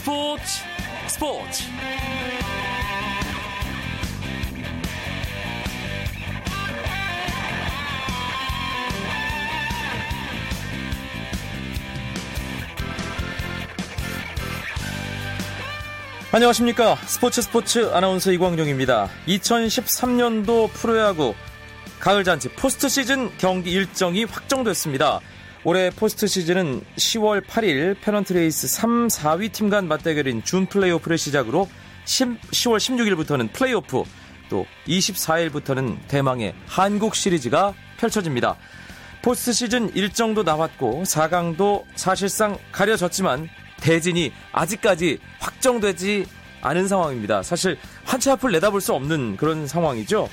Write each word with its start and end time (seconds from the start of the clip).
스포츠 0.00 0.42
스포츠. 1.08 1.64
안녕하십니까. 16.32 16.96
스포츠 17.04 17.42
스포츠 17.42 17.90
아나운서 17.92 18.32
이광용입니다. 18.32 19.10
2013년도 19.28 20.70
프로야구 20.72 21.34
가을잔치 21.98 22.48
포스트 22.48 22.88
시즌 22.88 23.30
경기 23.36 23.72
일정이 23.72 24.24
확정됐습니다 24.24 25.20
올해 25.64 25.90
포스트 25.90 26.26
시즌은 26.26 26.82
10월 26.96 27.44
8일 27.44 28.00
페넌트 28.00 28.32
레이스 28.32 28.66
3, 28.66 29.08
4위 29.08 29.52
팀 29.52 29.68
간 29.68 29.88
맞대결인 29.88 30.42
준 30.42 30.66
플레이오프를 30.66 31.18
시작으로 31.18 31.68
10, 32.06 32.40
10월 32.40 32.78
16일부터는 32.78 33.52
플레이오프, 33.52 34.02
또 34.48 34.66
24일부터는 34.88 35.98
대망의 36.08 36.54
한국 36.66 37.14
시리즈가 37.14 37.74
펼쳐집니다. 37.98 38.56
포스트 39.22 39.52
시즌 39.52 39.94
일정도 39.94 40.42
나왔고 40.42 41.02
4강도 41.02 41.84
사실상 41.94 42.56
가려졌지만 42.72 43.48
대진이 43.82 44.32
아직까지 44.52 45.18
확정되지 45.40 46.24
않은 46.62 46.88
상황입니다. 46.88 47.42
사실 47.42 47.78
한치 48.04 48.30
앞을 48.30 48.50
내다볼 48.52 48.80
수 48.80 48.94
없는 48.94 49.36
그런 49.36 49.66
상황이죠. 49.66 50.28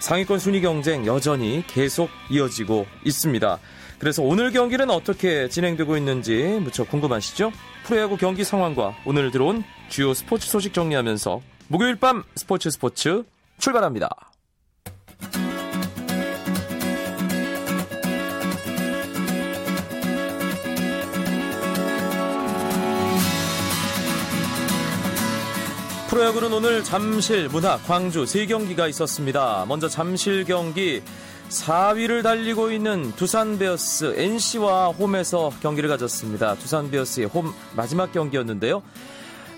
상위권 0.00 0.38
순위 0.38 0.60
경쟁 0.60 1.06
여전히 1.06 1.64
계속 1.66 2.10
이어지고 2.30 2.86
있습니다. 3.04 3.58
그래서 3.98 4.22
오늘 4.22 4.50
경기는 4.52 4.90
어떻게 4.90 5.48
진행되고 5.48 5.96
있는지 5.96 6.58
무척 6.62 6.90
궁금하시죠? 6.90 7.52
프로야구 7.84 8.16
경기 8.16 8.44
상황과 8.44 8.96
오늘 9.06 9.30
들어온 9.30 9.64
주요 9.88 10.12
스포츠 10.12 10.48
소식 10.48 10.74
정리하면서 10.74 11.40
목요일 11.68 11.96
밤 11.96 12.22
스포츠 12.34 12.70
스포츠 12.70 13.24
출발합니다. 13.58 14.08
프로야구는 26.08 26.52
오늘 26.52 26.82
잠실, 26.82 27.48
문학, 27.48 27.86
광주 27.86 28.24
세 28.24 28.46
경기가 28.46 28.88
있었습니다. 28.88 29.66
먼저 29.68 29.86
잠실 29.86 30.44
경기 30.44 31.02
4위를 31.48 32.22
달리고 32.22 32.70
있는 32.70 33.12
두산 33.16 33.58
베어스 33.58 34.14
NC와 34.16 34.88
홈에서 34.88 35.50
경기를 35.60 35.88
가졌습니다. 35.88 36.54
두산 36.56 36.90
베어스의 36.90 37.26
홈 37.26 37.52
마지막 37.74 38.12
경기였는데요. 38.12 38.82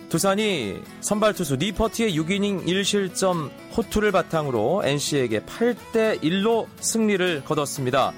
두산이 0.09 0.81
선발 1.01 1.35
투수 1.35 1.57
니퍼트의 1.57 2.19
6이닝 2.19 2.67
1실점 2.67 3.51
호투를 3.77 4.11
바탕으로 4.11 4.83
NC에게 4.85 5.41
8대 5.41 6.23
1로 6.23 6.67
승리를 6.81 7.45
거뒀습니다. 7.45 8.13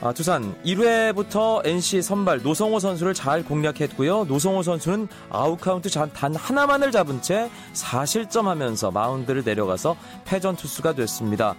아, 0.00 0.12
두산 0.12 0.54
1회부터 0.64 1.66
NC 1.66 2.02
선발 2.02 2.42
노성호 2.42 2.78
선수를 2.78 3.14
잘 3.14 3.44
공략했고요. 3.44 4.24
노성호 4.24 4.62
선수는 4.62 5.08
아웃카운트 5.28 5.90
단 5.90 6.36
하나만을 6.36 6.92
잡은 6.92 7.20
채 7.20 7.50
4실점하면서 7.74 8.92
마운드를 8.92 9.42
내려가서 9.44 9.96
패전 10.24 10.54
투수가 10.56 10.94
됐습니다. 10.94 11.56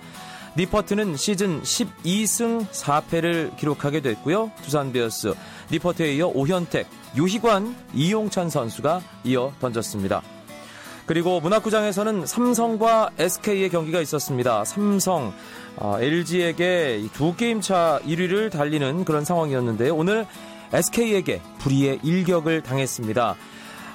니퍼트는 0.57 1.15
시즌 1.15 1.61
12승 1.61 2.67
4패를 2.67 3.55
기록하게 3.55 4.01
됐고요. 4.01 4.51
두산 4.63 4.91
베어스 4.91 5.33
니퍼트에 5.71 6.13
이어 6.15 6.27
오현택, 6.27 6.87
유희관, 7.15 7.75
이용찬 7.93 8.49
선수가 8.49 9.01
이어 9.25 9.53
던졌습니다. 9.59 10.21
그리고 11.05 11.39
문학구장에서는 11.39 12.27
삼성과 12.27 13.09
SK의 13.17 13.69
경기가 13.69 13.99
있었습니다. 14.01 14.63
삼성 14.63 15.33
어, 15.75 15.97
LG에게 15.99 17.03
두 17.13 17.35
게임 17.35 17.61
차 17.61 17.99
1위를 18.05 18.51
달리는 18.51 19.05
그런 19.05 19.25
상황이었는데요. 19.25 19.95
오늘 19.95 20.27
SK에게 20.71 21.41
불의의 21.59 21.99
일격을 22.03 22.61
당했습니다. 22.61 23.35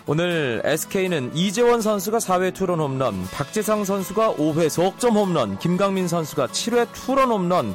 오늘 0.07 0.61
SK는 0.65 1.31
이재원 1.35 1.81
선수가 1.81 2.19
4회 2.19 2.53
투런 2.53 2.79
홈런, 2.79 3.23
박재상 3.33 3.87
선수가 3.87 4.35
5회 4.35 4.69
속점 4.69 5.17
홈런, 5.17 5.59
김강민 5.59 6.09
선수가 6.09 6.49
7회 6.49 6.89
투런 6.93 7.31
홈런, 7.31 7.75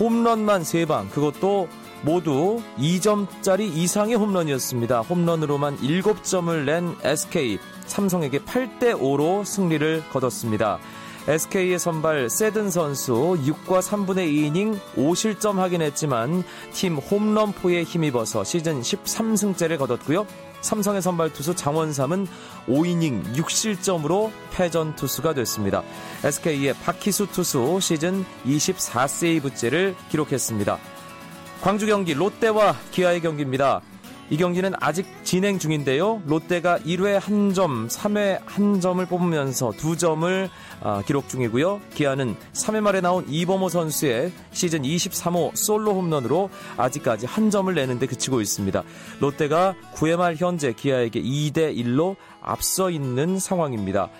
홈런만 0.00 0.62
3방, 0.62 1.08
그것도 1.12 1.68
모두 2.02 2.60
2점짜리 2.78 3.60
이상의 3.76 4.16
홈런이었습니다. 4.16 5.02
홈런으로만 5.02 5.78
7점을 5.78 6.64
낸 6.64 6.96
SK, 7.04 7.60
삼성에게 7.86 8.40
8대5로 8.40 9.44
승리를 9.44 10.02
거뒀습니다. 10.10 10.80
SK의 11.28 11.78
선발 11.78 12.28
세든 12.28 12.70
선수 12.70 13.12
6과 13.14 13.82
3분의 13.82 14.52
2이닝 14.52 14.78
5실점 14.96 15.56
하긴 15.56 15.82
했지만 15.82 16.44
팀 16.72 16.96
홈런포에 16.96 17.82
힘입어서 17.82 18.44
시즌 18.44 18.80
13승째를 18.80 19.78
거뒀고요. 19.78 20.26
삼성의 20.60 21.02
선발 21.02 21.32
투수 21.32 21.54
장원삼은 21.54 22.26
5이닝 22.68 23.34
6실점으로 23.36 24.30
패전 24.52 24.96
투수가 24.96 25.34
됐습니다. 25.34 25.82
SK의 26.24 26.74
박희수 26.74 27.28
투수 27.28 27.78
시즌 27.80 28.24
24세이브째를 28.46 29.94
기록했습니다. 30.10 30.78
광주 31.62 31.86
경기 31.86 32.14
롯데와 32.14 32.76
기아의 32.90 33.20
경기입니다. 33.20 33.80
이 34.28 34.36
경기는 34.36 34.72
아직 34.80 35.06
진행 35.22 35.58
중인데요. 35.58 36.20
롯데가 36.26 36.78
1회 36.80 37.20
1점, 37.20 37.88
3회 37.88 38.40
1점을 38.44 39.08
뽑으면서 39.08 39.70
2점을 39.70 40.48
아, 40.82 41.02
기록 41.06 41.28
중이고요. 41.28 41.80
기아는 41.94 42.36
3회 42.52 42.80
말에 42.80 43.00
나온 43.00 43.24
이범호 43.28 43.68
선수의 43.68 44.32
시즌 44.50 44.82
23호 44.82 45.54
솔로 45.54 45.94
홈런으로 45.94 46.50
아직까지 46.76 47.26
한 47.26 47.50
점을 47.50 47.72
내는데 47.72 48.06
그치고 48.06 48.40
있습니다. 48.40 48.82
롯데가 49.20 49.74
9회 49.94 50.16
말 50.16 50.34
현재 50.34 50.72
기아에게 50.72 51.22
2대 51.22 51.76
1로 51.76 52.16
앞서 52.40 52.90
있는 52.90 53.38
상황입니다. 53.38 54.10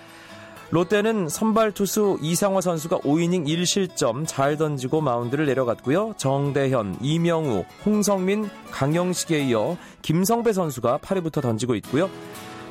롯데는 0.69 1.29
선발 1.29 1.71
투수 1.71 2.17
이상화 2.21 2.59
선수가 2.59 2.99
5이닝 2.99 3.47
1실점 3.47 4.25
잘 4.27 4.57
던지고 4.57 4.99
마운드를 5.01 5.45
내려갔고요. 5.45 6.15
정대현, 6.17 6.97
이명우, 7.01 7.63
홍성민, 7.85 8.49
강영식에 8.71 9.39
이어 9.45 9.77
김성배 10.01 10.51
선수가 10.51 10.99
8회부터 11.01 11.41
던지고 11.41 11.75
있고요. 11.75 12.09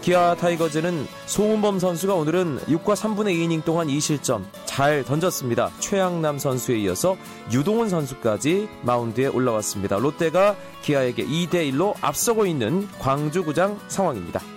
기아 0.02 0.36
타이거즈는 0.36 1.06
송은범 1.24 1.78
선수가 1.80 2.14
오늘은 2.14 2.58
6과 2.66 2.94
3분의 2.94 3.34
2이닝 3.34 3.64
동안 3.64 3.88
2실점 3.88 4.44
잘 4.66 5.02
던졌습니다. 5.02 5.70
최양남 5.80 6.38
선수에 6.38 6.78
이어서 6.80 7.16
유동훈 7.50 7.88
선수까지 7.88 8.68
마운드에 8.82 9.26
올라왔습니다. 9.26 9.96
롯데가 9.96 10.54
기아에게 10.82 11.24
2대 11.24 11.72
1로 11.72 11.94
앞서고 12.02 12.46
있는 12.46 12.86
광주구장 12.98 13.80
상황입니다. 13.88 14.55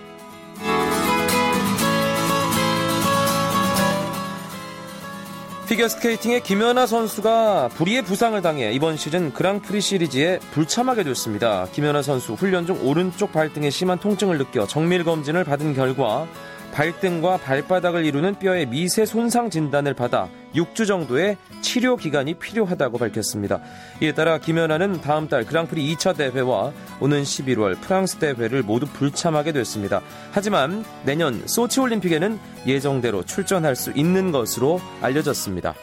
피겨스케이팅의 5.70 6.42
김연아 6.42 6.88
선수가 6.88 7.70
불의의 7.76 8.02
부상을 8.02 8.42
당해 8.42 8.72
이번 8.72 8.98
시즌 8.98 9.32
그랑프리 9.32 9.82
시리즈에 9.82 10.40
불참하게 10.50 11.04
됐습니다. 11.04 11.68
김연아 11.72 12.02
선수 12.02 12.34
훈련 12.34 12.66
중 12.66 12.80
오른쪽 12.84 13.32
발등에 13.32 13.70
심한 13.70 14.00
통증을 14.00 14.40
느껴 14.40 14.66
정밀 14.66 15.04
검진을 15.04 15.44
받은 15.44 15.76
결과 15.76 16.28
발등과 16.74 17.38
발바닥을 17.38 18.06
이루는 18.06 18.40
뼈의 18.40 18.68
미세 18.68 19.06
손상 19.06 19.50
진단을 19.50 19.94
받아 19.94 20.30
6주 20.56 20.88
정도의 20.88 21.38
치료 21.62 21.98
기간이 21.98 22.36
필요하다고 22.36 22.98
밝혔습니다. 22.98 23.62
이에 24.02 24.14
따라 24.14 24.38
김연아는 24.38 25.02
다음 25.02 25.28
달 25.28 25.46
그랑프리 25.46 25.96
2차 25.96 26.16
대회와 26.18 26.72
오는 27.00 27.22
11월 27.24 27.80
프랑스 27.82 28.18
대회를 28.18 28.64
모두 28.64 28.86
불참하게 28.88 29.52
됐습니다. 29.52 30.02
하지만 30.32 30.84
내년 31.04 31.48
소치 31.48 31.80
올림픽에는 31.80 32.40
예정대로 32.66 33.24
출전할 33.24 33.76
수 33.76 33.92
있는 33.92 34.32
것으로 34.32 34.80
알려졌습니다. 35.02 35.76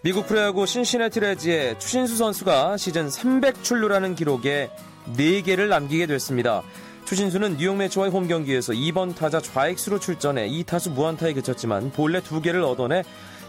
미국 0.00 0.28
프로야구 0.28 0.64
신시내티 0.64 1.20
레즈의 1.20 1.78
추신수 1.80 2.16
선수가 2.16 2.76
시즌 2.76 3.10
300 3.10 3.64
출루라는 3.64 4.14
기록에 4.14 4.70
4개를 5.16 5.68
남기게 5.68 6.06
됐습니다. 6.06 6.62
추신수는 7.04 7.56
뉴욕 7.56 7.76
매치와의 7.76 8.12
홈 8.12 8.28
경기에서 8.28 8.72
2번 8.74 9.16
타자 9.16 9.40
좌익수로 9.40 9.98
출전해 9.98 10.48
2타수 10.48 10.90
무안타에 10.92 11.32
그쳤지만 11.32 11.90
본래 11.92 12.20
2개를 12.20 12.62
얻어내 12.62 13.02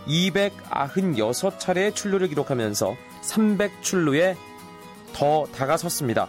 296차례의 0.08 1.94
출루를 1.94 2.30
기록하면서 2.30 2.96
300 3.22 3.82
출루에 3.82 4.38
더 5.14 5.46
다가섰습니다. 5.54 6.28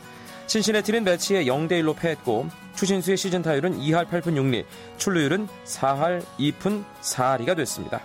신시내티는 0.49 1.05
매치에 1.05 1.45
0대1로 1.45 1.95
패했고 1.97 2.49
추신수의 2.75 3.17
시즌 3.17 3.43
타율은 3.43 3.79
2할 3.79 4.09
8푼 4.09 4.35
6리, 4.35 4.65
출루율은 4.97 5.47
4할 5.65 6.25
2푼 6.39 6.85
4리가 7.01 7.57
됐습니다. 7.57 8.03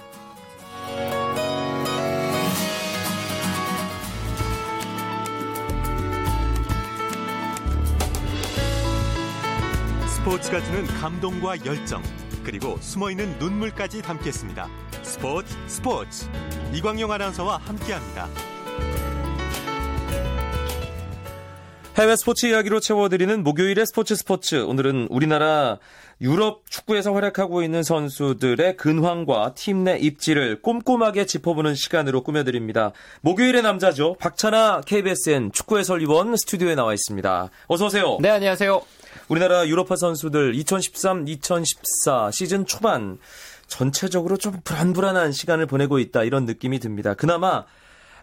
스포츠가 10.36 10.62
주는 10.66 10.86
감동과 10.86 11.66
열정 11.66 12.04
그리고 12.44 12.76
숨어있는 12.82 13.40
눈물까지 13.40 14.02
담겠습니다. 14.02 14.68
스포츠 15.02 15.56
스포츠 15.68 16.26
이광용 16.74 17.10
아나운서와 17.10 17.58
함께합니다. 17.58 18.28
해외 21.98 22.16
스포츠 22.18 22.48
이야기로 22.48 22.82
채워드리는 22.82 23.44
목요일의 23.46 23.86
스포츠 23.86 24.16
스포츠. 24.16 24.62
오늘은 24.62 25.08
우리나라 25.10 25.78
유럽 26.20 26.70
축구에서 26.70 27.14
활약하고 27.14 27.64
있는 27.64 27.84
선수들의 27.84 28.76
근황과 28.76 29.54
팀 29.54 29.86
내 29.86 29.98
입지를 29.98 30.62
꼼꼼하게 30.62 31.26
짚어보는 31.26 31.76
시간으로 31.76 32.24
꾸며드립니다. 32.24 32.92
목요일의 33.22 33.62
남자죠. 33.62 34.18
박찬아 34.20 34.82
KBSN 34.86 35.54
축구 35.54 35.78
해설위원 35.78 36.36
스튜디오에 36.36 36.76
나와 36.76 36.94
있습니다. 36.94 37.50
어서 37.68 37.86
오세요. 37.86 38.18
네, 38.20 38.32
안녕하세요. 38.32 38.82
우리나라 39.28 39.68
유럽파 39.68 39.96
선수들 39.96 40.54
2013-2014 40.54 42.32
시즌 42.32 42.66
초반 42.66 43.18
전체적으로 43.68 44.38
좀 44.38 44.60
불안불안한 44.64 45.32
시간을 45.32 45.66
보내고 45.66 45.98
있다 46.00 46.24
이런 46.24 46.46
느낌이 46.46 46.80
듭니다. 46.80 47.16
그나마 47.16 47.66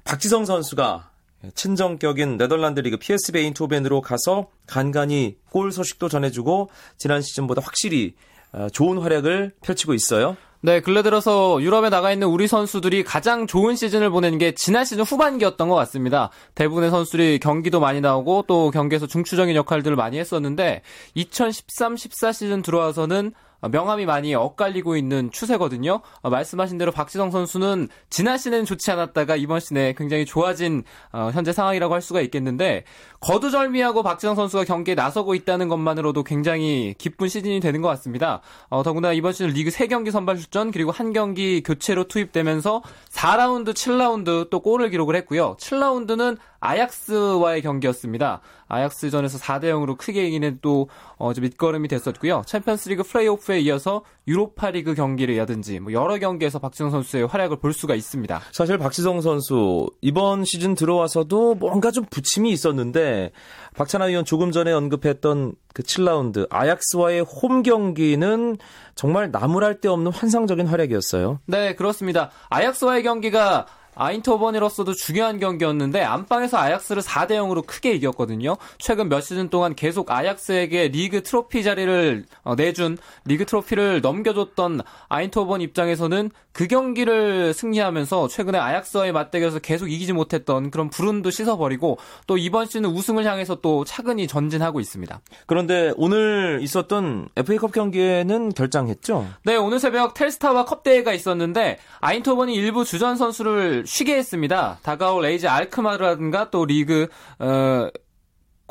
박지성 0.04 0.44
선수가 0.44 1.10
친정격인 1.54 2.36
네덜란드 2.36 2.80
리그 2.80 2.96
PSV 2.98 3.40
에인토벤으로 3.40 4.00
가서 4.00 4.50
간간히 4.66 5.38
골 5.50 5.72
소식도 5.72 6.08
전해주고 6.08 6.70
지난 6.98 7.20
시즌보다 7.20 7.62
확실히 7.62 8.14
어, 8.52 8.68
좋은 8.70 8.98
활약을 8.98 9.54
펼치고 9.62 9.94
있어요. 9.94 10.36
네, 10.64 10.78
근래 10.78 11.02
들어서 11.02 11.60
유럽에 11.60 11.90
나가 11.90 12.12
있는 12.12 12.28
우리 12.28 12.46
선수들이 12.46 13.02
가장 13.02 13.48
좋은 13.48 13.74
시즌을 13.74 14.10
보낸 14.10 14.38
게 14.38 14.52
지난 14.54 14.84
시즌 14.84 15.02
후반기였던 15.02 15.68
것 15.68 15.74
같습니다. 15.74 16.30
대부분의 16.54 16.90
선수들이 16.90 17.40
경기도 17.40 17.80
많이 17.80 18.00
나오고 18.00 18.44
또 18.46 18.70
경기에서 18.70 19.08
중추적인 19.08 19.56
역할들을 19.56 19.96
많이 19.96 20.20
했었는데 20.20 20.82
2013-14 21.16 22.32
시즌 22.32 22.62
들어와서는 22.62 23.32
명함이 23.68 24.06
많이 24.06 24.34
엇갈리고 24.34 24.96
있는 24.96 25.30
추세거든요. 25.30 26.00
어, 26.20 26.30
말씀하신 26.30 26.78
대로 26.78 26.90
박지성 26.92 27.30
선수는 27.30 27.88
지난 28.10 28.38
시즌은 28.38 28.64
좋지 28.64 28.90
않았다가 28.90 29.36
이번 29.36 29.60
시즌에 29.60 29.94
굉장히 29.96 30.24
좋아진 30.24 30.82
어, 31.12 31.30
현재 31.32 31.52
상황이라고 31.52 31.94
할 31.94 32.02
수가 32.02 32.20
있겠는데 32.22 32.84
거두절미하고 33.20 34.02
박지성 34.02 34.34
선수가 34.34 34.64
경기에 34.64 34.94
나서고 34.94 35.34
있다는 35.34 35.68
것만으로도 35.68 36.24
굉장히 36.24 36.94
기쁜 36.98 37.28
시즌이 37.28 37.60
되는 37.60 37.82
것 37.82 37.88
같습니다. 37.88 38.40
어, 38.68 38.82
더구나 38.82 39.12
이번 39.12 39.32
시즌 39.32 39.48
리그 39.48 39.70
3경기 39.70 40.10
선발 40.10 40.36
출전 40.38 40.70
그리고 40.70 40.90
한 40.90 41.12
경기 41.12 41.62
교체로 41.62 42.08
투입되면서 42.08 42.82
4라운드, 43.10 43.74
7라운드 43.74 44.50
또 44.50 44.60
골을 44.60 44.90
기록을 44.90 45.14
했고요. 45.16 45.56
7라운드는 45.58 46.38
아약스와의 46.60 47.62
경기였습니다. 47.62 48.40
아약스전에서 48.72 49.38
4대 49.38 49.64
0으로 49.64 49.96
크게 49.98 50.26
이기는 50.26 50.58
또 50.62 50.88
어, 51.16 51.32
밑거름이 51.38 51.88
됐었고요. 51.88 52.42
챔피언스리그 52.46 53.02
플레이오프에 53.02 53.60
이어서 53.60 54.02
유로파리그 54.26 54.94
경기를라든지 54.94 55.78
뭐 55.78 55.92
여러 55.92 56.18
경기에서 56.18 56.58
박지성 56.58 56.90
선수의 56.90 57.26
활약을 57.26 57.58
볼 57.58 57.74
수가 57.74 57.94
있습니다. 57.94 58.40
사실 58.50 58.78
박지성 58.78 59.20
선수 59.20 59.88
이번 60.00 60.44
시즌 60.44 60.74
들어와서도 60.74 61.56
뭔가 61.56 61.90
좀 61.90 62.06
부침이 62.10 62.50
있었는데 62.50 63.32
박찬하 63.76 64.06
위원 64.06 64.24
조금 64.24 64.52
전에 64.52 64.72
언급했던 64.72 65.54
그 65.74 65.82
7라운드 65.82 66.46
아약스와의 66.50 67.20
홈 67.22 67.62
경기는 67.62 68.56
정말 68.94 69.30
나무랄 69.30 69.80
데 69.80 69.88
없는 69.88 70.12
환상적인 70.12 70.66
활약이었어요. 70.66 71.40
네, 71.46 71.74
그렇습니다. 71.74 72.30
아약스와의 72.48 73.02
경기가 73.02 73.66
아인토번으로서도 73.94 74.94
중요한 74.94 75.38
경기였는데 75.38 76.02
안방에서 76.02 76.58
아약스를 76.58 77.02
4대 77.02 77.32
0으로 77.32 77.66
크게 77.66 77.92
이겼거든요. 77.92 78.56
최근 78.78 79.08
몇 79.08 79.20
시즌 79.20 79.48
동안 79.48 79.74
계속 79.74 80.10
아약스에게 80.10 80.88
리그 80.88 81.22
트로피 81.22 81.62
자리를 81.62 82.24
어, 82.42 82.54
내준 82.54 82.98
리그 83.24 83.44
트로피를 83.44 84.00
넘겨줬던 84.00 84.80
아인토번 85.08 85.60
입장에서는 85.60 86.30
그 86.52 86.66
경기를 86.66 87.54
승리하면서 87.54 88.28
최근에 88.28 88.58
아약스와의 88.58 89.12
맞대결에서 89.12 89.58
계속 89.60 89.90
이기지 89.90 90.12
못했던 90.12 90.70
그런 90.70 90.90
불운도 90.90 91.30
씻어버리고 91.30 91.98
또 92.26 92.36
이번 92.36 92.66
시즌 92.66 92.84
우승을 92.84 93.24
향해서 93.24 93.56
또 93.56 93.84
차근히 93.84 94.26
전진하고 94.26 94.80
있습니다. 94.80 95.20
그런데 95.46 95.92
오늘 95.96 96.60
있었던 96.62 97.28
FA컵 97.36 97.72
경기에는 97.72 98.52
결장했죠? 98.52 99.26
네, 99.44 99.56
오늘 99.56 99.78
새벽 99.78 100.14
텔스타와 100.14 100.66
컵 100.66 100.82
대회가 100.82 101.12
있었는데 101.12 101.78
아인토번이 102.00 102.54
일부 102.54 102.84
주전 102.84 103.16
선수를 103.16 103.81
쉬게 103.84 104.16
했습니다. 104.16 104.78
다가올 104.82 105.22
AZ 105.22 105.46
알크마르라든가 105.46 106.50
또 106.50 106.64
리그 106.64 107.08
어, 107.38 107.88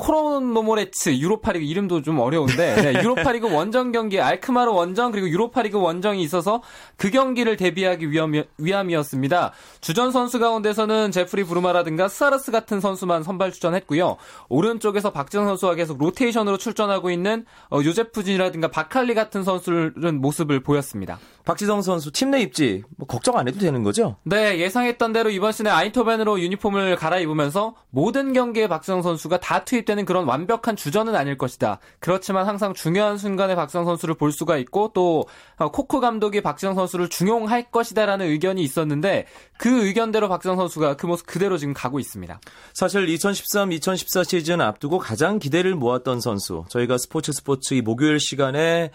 초르노모레츠 0.02 1.10
유로파리그 1.10 1.64
이름도 1.64 2.02
좀 2.02 2.18
어려운데 2.18 2.74
네, 2.74 2.92
유로파리그 3.04 3.52
원정 3.52 3.92
경기 3.92 4.20
알크마르 4.20 4.70
원정 4.70 5.12
그리고 5.12 5.28
유로파리그 5.28 5.78
원정이 5.78 6.22
있어서 6.22 6.62
그 6.96 7.10
경기를 7.10 7.56
대비하기 7.56 8.10
위함이, 8.10 8.42
위함이 8.58 8.96
었습니다. 8.96 9.52
주전 9.80 10.10
선수 10.10 10.40
가운데서는 10.40 11.12
제프리 11.12 11.44
브루마라든가 11.44 12.08
스하르스 12.08 12.50
같은 12.50 12.80
선수만 12.80 13.22
선발 13.22 13.52
출전했고요. 13.52 14.16
오른쪽에서 14.48 15.12
박지성 15.12 15.46
선수가 15.46 15.76
계속 15.76 15.98
로테이션으로 15.98 16.56
출전하고 16.56 17.10
있는 17.10 17.44
어, 17.70 17.80
요제프준이라든가 17.84 18.68
바칼리 18.68 19.14
같은 19.14 19.44
선수는 19.44 20.20
모습을 20.20 20.60
보였습니다. 20.60 21.20
박지성 21.44 21.82
선수 21.82 22.10
팀 22.10 22.32
내 22.32 22.40
입지 22.40 22.82
뭐 22.96 23.06
걱정 23.06 23.36
안 23.36 23.46
해도 23.46 23.58
되는 23.58 23.82
거죠? 23.82 24.16
네, 24.24 24.58
예상했던 24.58 25.12
대로 25.12 25.30
이번 25.30 25.52
시즌에 25.52 25.70
아인트호벤으로 25.70 26.40
유니폼을 26.40 26.96
갈아입으면서 26.96 27.74
모든 27.90 28.32
경기에 28.32 28.68
박지성 28.68 29.02
선수가 29.02 29.38
다 29.40 29.64
투입되는 29.64 30.04
그런 30.06 30.24
완벽한 30.24 30.74
주전은 30.76 31.14
아닐 31.14 31.36
것이다. 31.36 31.78
그렇지만 32.00 32.46
항상 32.46 32.72
중요한 32.72 33.18
순간에 33.18 33.54
박지성 33.54 33.84
선수를 33.84 34.14
볼 34.14 34.32
수가 34.32 34.56
있고 34.56 34.90
또 34.94 35.24
어, 35.56 35.70
코코 35.70 36.00
감독이 36.00 36.40
박지성 36.40 36.74
선수를 36.74 37.08
중용할 37.08 37.70
것이다라는 37.70 38.26
의견이 38.26 38.62
있었는데 38.62 39.26
그 39.58 39.86
의견대로 39.86 40.28
박지성 40.28 40.56
선수가 40.56 40.96
그 40.96 41.06
모습 41.06 41.26
그대로 41.26 41.58
지금 41.58 41.74
가고 41.74 42.00
있습니다. 42.00 42.40
사실 42.72 43.06
2013-2014 43.06 44.28
시즌 44.28 44.60
앞두고 44.60 44.98
가장 44.98 45.38
기대를 45.38 45.74
모았던 45.74 46.20
선수 46.20 46.64
저희가 46.68 46.96
스포츠 46.98 47.32
스포츠 47.32 47.74
이 47.74 47.82
목요일 47.82 48.18
시간에 48.18 48.90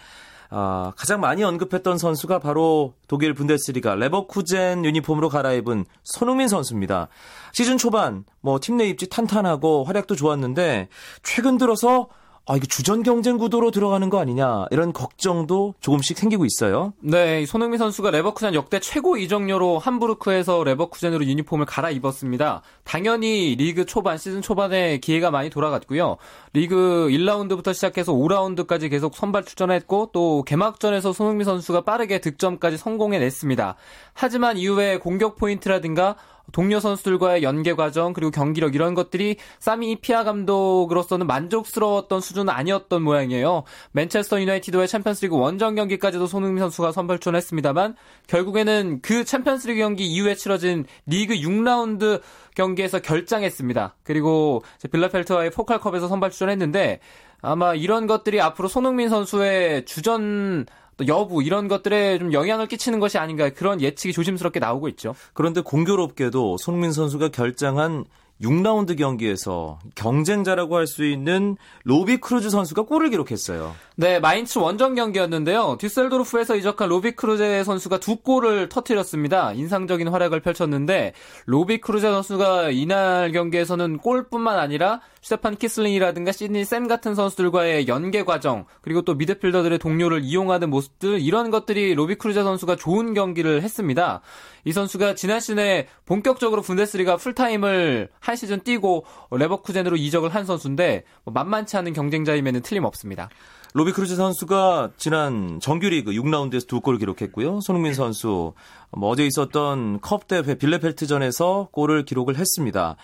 아, 0.50 0.94
가장 0.96 1.20
많이 1.20 1.44
언급했던 1.44 1.98
선수가 1.98 2.40
바로 2.40 2.94
독일 3.08 3.34
분데스리가 3.34 3.96
레버쿠젠 3.96 4.86
유니폼으로 4.86 5.30
갈아입은 5.30 5.86
손흥민 6.04 6.48
선수입니다. 6.48 7.10
시즌 7.54 7.78
초반 7.78 8.24
뭐 8.42 8.60
팀 8.60 8.78
내 8.78 8.88
입지 8.88 9.08
탄탄하고 9.10 9.84
활약도 9.84 10.16
좋았는데 10.16 10.90
최근 11.24 11.58
들어서 11.58 12.08
아, 12.50 12.56
이게 12.56 12.66
주전 12.66 13.04
경쟁 13.04 13.38
구도로 13.38 13.72
들어가는 13.72 14.10
거 14.10 14.20
아니냐 14.20 14.68
이런 14.72 14.94
걱정도 14.94 15.74
조금씩 15.82 16.18
생기고 16.18 16.46
있어요. 16.46 16.94
네, 17.02 17.46
손흥민 17.46 17.78
선수가 17.78 18.10
레버쿠젠 18.12 18.54
역대 18.54 18.80
최고 18.80 19.18
이적료로 19.18 19.80
함부르크에서 19.80 20.64
레버쿠젠으로 20.64 21.26
유니폼을 21.26 21.66
갈아입었습니다. 21.66 22.62
당연히 22.86 23.56
리그 23.58 23.86
초반 23.86 24.18
시즌 24.18 24.42
초반에 24.42 25.00
기회가 25.00 25.30
많이 25.30 25.50
돌아갔고요. 25.50 26.16
리그 26.54 27.10
1라운드부터 27.12 27.74
시작해서 27.74 28.14
5라운드까지 28.14 28.90
계속 28.90 29.18
선발 29.18 29.44
출전했고 29.44 30.12
또 30.14 30.44
개막전에서 30.44 31.12
손흥민 31.12 31.44
선수가 31.44 31.82
빠르게 31.82 32.22
득점까지 32.22 32.78
성공해냈습니다. 32.78 33.76
하지만 34.14 34.58
이후에 34.58 35.00
공격 35.00 35.36
포인트라든가 35.36 36.16
동료 36.52 36.80
선수들과의 36.80 37.44
연계 37.44 37.74
과정 37.74 38.14
그리고 38.14 38.32
경기력 38.32 38.76
이런 38.76 38.94
것들이 38.94 39.38
사미 39.60 39.92
이피아 39.92 40.24
감독으로서는 40.24 41.28
만족스러웠던 41.28 42.22
수준은 42.22 42.50
아니었던 42.50 43.02
모양이에요. 43.02 43.64
맨체스터 43.92 44.42
유나이티드의 44.42 44.88
챔피언스리그 44.88 45.38
원정 45.38 45.76
경기까지도 45.76 46.28
손흥민 46.28 46.60
선수가 46.60 46.92
선발 46.92 47.20
출전했습니다만 47.20 47.96
결국에는 48.28 49.00
그 49.02 49.24
챔피언스리그 49.26 49.80
경기 49.80 50.06
이후에 50.08 50.36
치러진 50.36 50.86
리그 51.06 51.36
6라운드 51.36 52.22
경기에서 52.56 53.00
결장했습니다. 53.00 53.96
그리고 54.04 54.64
빌라펠트와의 54.92 55.52
포칼컵에서 55.52 56.08
선발 56.08 56.32
출전했는데 56.32 57.00
아마 57.42 57.76
이런 57.76 58.08
것들이 58.08 58.42
앞으로 58.42 58.68
손흥민 58.68 59.10
선수의 59.10 59.86
주전 59.86 60.66
또 60.98 61.08
여부 61.08 61.44
이런 61.44 61.68
것들에 61.68 62.18
좀 62.18 62.34
영향을 62.34 62.68
끼치는 62.68 63.00
것이 63.00 63.18
아닌가 63.18 63.50
그런 63.50 63.80
예측이 63.82 64.14
조심스럽게 64.14 64.60
나오고 64.60 64.90
있죠. 64.90 65.16
그런데 65.34 65.62
공교롭게도 65.62 66.58
손흥민 66.58 66.92
선수가 66.92 67.30
결장한 67.30 68.06
6라운드 68.42 68.98
경기에서 68.98 69.80
경쟁자라고 69.96 70.76
할 70.76 70.88
수 70.88 71.04
있는 71.06 71.58
로비 71.84 72.18
크루제 72.18 72.50
선수가 72.50 72.84
골을 72.84 73.10
기록했어요. 73.10 73.76
네, 73.96 74.20
마인츠 74.20 74.60
원정 74.60 74.96
경기였는데요. 74.96 75.78
뒤셀도르프에서 75.80 76.56
이적한 76.56 76.88
로비 76.88 77.12
크루제 77.12 77.64
선수가 77.64 78.00
두 78.00 78.18
골을 78.18 78.70
터뜨렸습니다. 78.70 79.54
인상적인 79.54 80.08
활약을 80.08 80.40
펼쳤는데 80.40 81.14
로비 81.46 81.82
크루제 81.82 82.10
선수가 82.10 82.70
이날 82.70 83.32
경기에서는 83.32 83.98
골뿐만 83.98 84.58
아니라 84.60 85.02
슈테판 85.22 85.58
키슬링이라든가 85.58 86.32
시드니 86.32 86.64
샘 86.64 86.88
같은 86.88 87.16
선수들과의 87.16 87.88
연계 87.88 88.24
과정 88.24 88.66
그리고 88.82 89.02
또 89.02 89.16
미드필더들의 89.16 89.78
동료를 89.80 90.22
이용하는 90.24 90.70
모습들 90.70 91.20
이런 91.20 91.52
것들이 91.52 91.96
로비 91.96 92.16
크루제 92.16 92.44
선수가 92.44 92.78
좋은 92.78 93.14
경기를 93.14 93.62
했습니다. 93.62 94.22
이 94.64 94.72
선수가 94.72 95.16
지난 95.16 95.40
시즌에 95.40 95.88
본격적으로 96.06 96.62
분데스리가 96.62 97.18
풀타임을 97.18 98.10
한 98.28 98.36
시즌 98.36 98.60
뛰고 98.60 99.06
레버쿠젠으로 99.32 99.96
이적을 99.96 100.36
한 100.36 100.46
선수인데 100.46 101.06
뭐 101.24 101.34
만만치 101.34 101.78
않은 101.78 101.94
경쟁자임에는 101.94 102.62
틀림없습니다. 102.62 103.30
로비 103.74 103.94
크루제 103.94 104.18
선수가 104.18 104.92
지난 104.98 105.60
정규리그 105.62 106.12
6라운드에서 106.12 106.68
두 106.68 106.82
골을 106.82 107.00
기록했고요. 107.00 107.62
손흥민 107.62 107.94
선수 107.94 108.54
뭐 108.92 109.10
어제 109.10 109.26
있었던 109.26 110.02
컵 110.02 110.28
대회 110.28 110.56
빌레펠트전에서 110.56 111.70
골을 111.72 112.04
기록을 112.04 112.38
했습니다. 112.38 112.98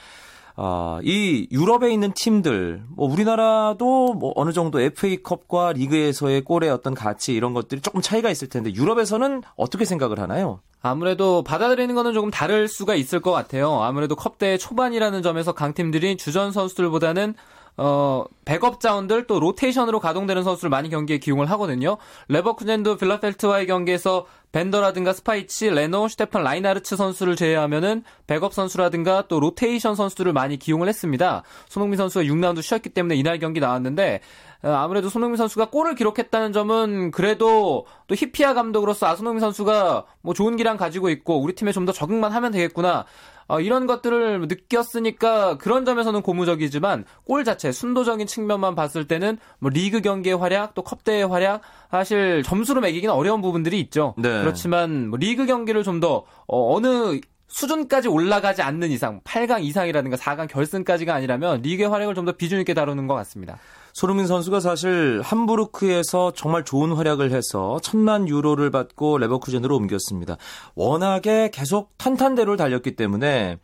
아, 0.55 0.99
이 1.03 1.47
유럽에 1.51 1.91
있는 1.91 2.11
팀들, 2.13 2.83
뭐 2.95 3.11
우리나라도 3.11 4.13
뭐 4.13 4.33
어느 4.35 4.51
정도 4.51 4.79
FA컵과 4.79 5.73
리그에서의 5.73 6.41
골의 6.41 6.69
어떤 6.69 6.93
가치 6.93 7.33
이런 7.33 7.53
것들이 7.53 7.81
조금 7.81 8.01
차이가 8.01 8.29
있을 8.29 8.49
텐데 8.49 8.71
유럽에서는 8.73 9.41
어떻게 9.55 9.85
생각을 9.85 10.19
하나요? 10.19 10.59
아무래도 10.81 11.43
받아들이는 11.43 11.95
거는 11.95 12.13
조금 12.13 12.29
다를 12.29 12.67
수가 12.67 12.93
있을 12.93 13.21
것 13.21 13.31
같아요. 13.31 13.81
아무래도 13.81 14.15
컵대회 14.15 14.57
초반이라는 14.57 15.23
점에서 15.23 15.53
강팀들이 15.53 16.17
주전 16.17 16.51
선수들보다는 16.51 17.35
어, 17.75 18.25
백업 18.45 18.79
자원들 18.79 19.25
또 19.25 19.39
로테이션으로 19.39 19.99
가동되는 19.99 20.43
선수를 20.43 20.69
많이 20.69 20.89
경기에 20.89 21.17
기용을 21.17 21.49
하거든요. 21.51 21.97
레버쿠젠도 22.27 22.97
빌레펠트와의 22.97 23.67
경기에서 23.67 24.25
벤더라든가 24.51 25.13
스파히치, 25.13 25.71
레노, 25.71 26.07
슈테판 26.07 26.43
라이나르츠 26.43 26.95
선수를 26.95 27.35
제외하면은 27.35 28.03
백업 28.27 28.53
선수라든가 28.53 29.27
또 29.27 29.39
로테이션 29.39 29.95
선수들을 29.95 30.31
많이 30.33 30.57
기용을 30.57 30.87
했습니다. 30.87 31.41
손흥민 31.67 31.97
선수가 31.97 32.25
6라운드 32.25 32.61
쉬었기 32.61 32.89
때문에 32.89 33.15
이날 33.15 33.39
경기 33.39 33.59
나왔는데 33.59 34.21
어, 34.61 34.69
아무래도 34.69 35.09
손흥민 35.09 35.37
선수가 35.37 35.71
골을 35.71 35.95
기록했다는 35.95 36.53
점은 36.53 37.11
그래도 37.11 37.87
또 38.07 38.15
히피아 38.15 38.53
감독으로서 38.53 39.07
아 39.07 39.15
손흥민 39.15 39.39
선수가 39.39 40.05
뭐 40.21 40.33
좋은 40.33 40.55
기량 40.55 40.77
가지고 40.77 41.09
있고 41.09 41.41
우리 41.41 41.53
팀에 41.53 41.71
좀 41.71 41.83
더 41.83 41.91
적응만 41.91 42.31
하면 42.31 42.51
되겠구나. 42.53 43.03
어, 43.47 43.59
이런 43.59 43.87
것들을 43.87 44.47
느꼈으니까 44.47 45.57
그런 45.57 45.85
점에서는 45.85 46.21
고무적이지만 46.21 47.05
골 47.25 47.43
자체 47.43 47.71
순도적인 47.71 48.27
측면만 48.27 48.75
봤을 48.75 49.07
때는 49.07 49.37
뭐 49.59 49.69
리그 49.69 50.01
경기의 50.01 50.37
활약 50.37 50.73
또 50.73 50.81
컵대의 50.81 51.27
활약 51.27 51.61
사실 51.91 52.43
점수로 52.43 52.81
매기기는 52.81 53.13
어려운 53.13 53.41
부분들이 53.41 53.79
있죠. 53.81 54.13
네. 54.17 54.41
그렇지만 54.41 55.09
뭐 55.09 55.17
리그 55.19 55.45
경기를 55.45 55.83
좀더 55.83 56.25
어, 56.47 56.75
어느 56.75 57.19
수준까지 57.47 58.07
올라가지 58.07 58.63
않는 58.63 58.89
이상 58.89 59.21
8강 59.21 59.63
이상이라든가 59.63 60.17
4강 60.17 60.47
결승까지가 60.49 61.13
아니라면 61.13 61.61
리그의 61.61 61.89
활약을 61.89 62.15
좀 62.15 62.23
더 62.25 62.31
비중 62.31 62.59
있게 62.61 62.73
다루는 62.73 63.05
것 63.07 63.15
같습니다. 63.15 63.57
손흥민 63.93 64.25
선수가 64.25 64.59
사실 64.59 65.21
함부르크에서 65.23 66.33
정말 66.33 66.65
좋은 66.65 66.91
활약을 66.91 67.31
해서 67.31 67.79
천만 67.83 68.27
유로를 68.27 68.71
받고 68.71 69.19
레버쿠젠으로 69.19 69.75
옮겼습니다. 69.75 70.37
워낙에 70.75 71.51
계속 71.53 71.95
탄탄대로를 71.97 72.57
달렸기 72.57 72.95
때문에 72.95 73.57